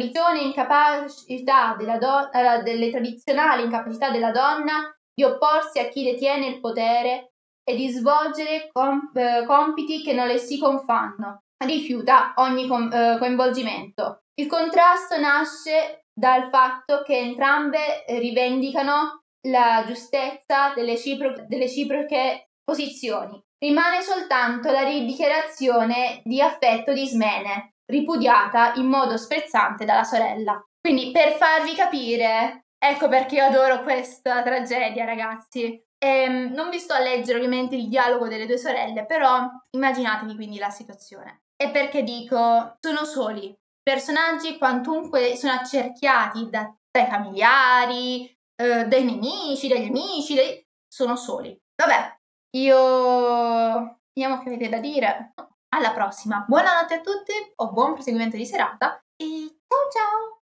delle 2.63 2.91
tradizionali 2.91 3.65
incapacità 3.65 4.11
della 4.11 4.31
donna 4.31 4.97
di 5.13 5.25
opporsi 5.25 5.81
a 5.81 5.89
chi 5.89 6.05
detiene 6.05 6.47
il 6.47 6.61
potere 6.61 7.33
e 7.65 7.75
di 7.75 7.89
svolgere 7.89 8.69
comp- 8.71 9.17
eh, 9.17 9.45
compiti 9.47 10.01
che 10.03 10.13
non 10.13 10.29
le 10.29 10.39
si 10.39 10.59
confanno, 10.59 11.43
rifiuta 11.65 12.35
ogni 12.37 12.69
com- 12.69 12.93
eh, 12.93 13.17
coinvolgimento. 13.19 14.21
Il 14.35 14.47
contrasto 14.47 15.19
nasce 15.19 16.05
dal 16.13 16.51
fatto 16.51 17.03
che 17.03 17.19
entrambe 17.19 18.05
rivendicano 18.07 19.23
la 19.49 19.83
giustezza 19.85 20.73
delle, 20.73 20.97
cipro- 20.97 21.35
delle 21.49 21.65
reciproche 21.65 22.51
posizioni. 22.63 23.44
Rimane 23.59 24.03
soltanto 24.03 24.71
la 24.71 24.83
ridichiarazione 24.83 26.21
di 26.25 26.41
affetto 26.41 26.93
di 26.93 27.03
Ismene, 27.03 27.75
ripudiata 27.87 28.75
in 28.75 28.87
modo 28.87 29.17
sprezzante 29.17 29.85
dalla 29.85 30.05
sorella. 30.05 30.63
Quindi 30.81 31.11
per 31.13 31.33
farvi 31.33 31.75
capire, 31.75 32.67
ecco 32.79 33.09
perché 33.09 33.37
io 33.37 33.45
adoro 33.45 33.83
questa 33.83 34.43
tragedia, 34.43 35.05
ragazzi. 35.05 35.83
Ehm, 35.99 36.53
non 36.53 36.69
vi 36.69 36.79
sto 36.79 36.93
a 36.93 37.01
leggere 37.01 37.39
ovviamente 37.39 37.77
il 37.77 37.89
dialogo 37.89 38.29
delle 38.29 38.47
due 38.47 38.59
sorelle, 38.59 39.07
però 39.07 39.49
immaginatevi 39.71 40.35
quindi 40.35 40.59
la 40.59 40.69
situazione. 40.69 41.45
E 41.57 41.71
perché 41.71 42.03
dico, 42.03 42.77
sono 42.81 43.05
soli. 43.05 43.57
Personaggi 43.83 44.59
quantunque 44.59 45.37
sono 45.37 45.53
accerchiati 45.55 46.51
da, 46.51 46.71
dai 46.91 47.07
familiari, 47.07 48.27
eh, 48.57 48.85
dai 48.85 49.05
nemici, 49.05 49.69
dagli 49.69 49.89
amici, 49.89 50.35
dai... 50.35 50.63
sono 50.87 51.17
soli. 51.17 51.59
Vabbè, 51.77 52.14
io... 52.57 53.99
Vediamo 54.13 54.43
che 54.43 54.49
avete 54.49 54.69
da 54.69 54.79
dire. 54.79 55.35
Alla 55.71 55.93
prossima. 55.93 56.45
Buonanotte 56.47 56.95
a 56.95 57.01
tutti 57.01 57.33
o 57.57 57.73
buon 57.73 57.95
proseguimento 57.95 58.37
di 58.37 58.47
serata 58.47 59.03
e 59.17 59.27
ciao 59.67 59.91
ciao! 59.91 60.34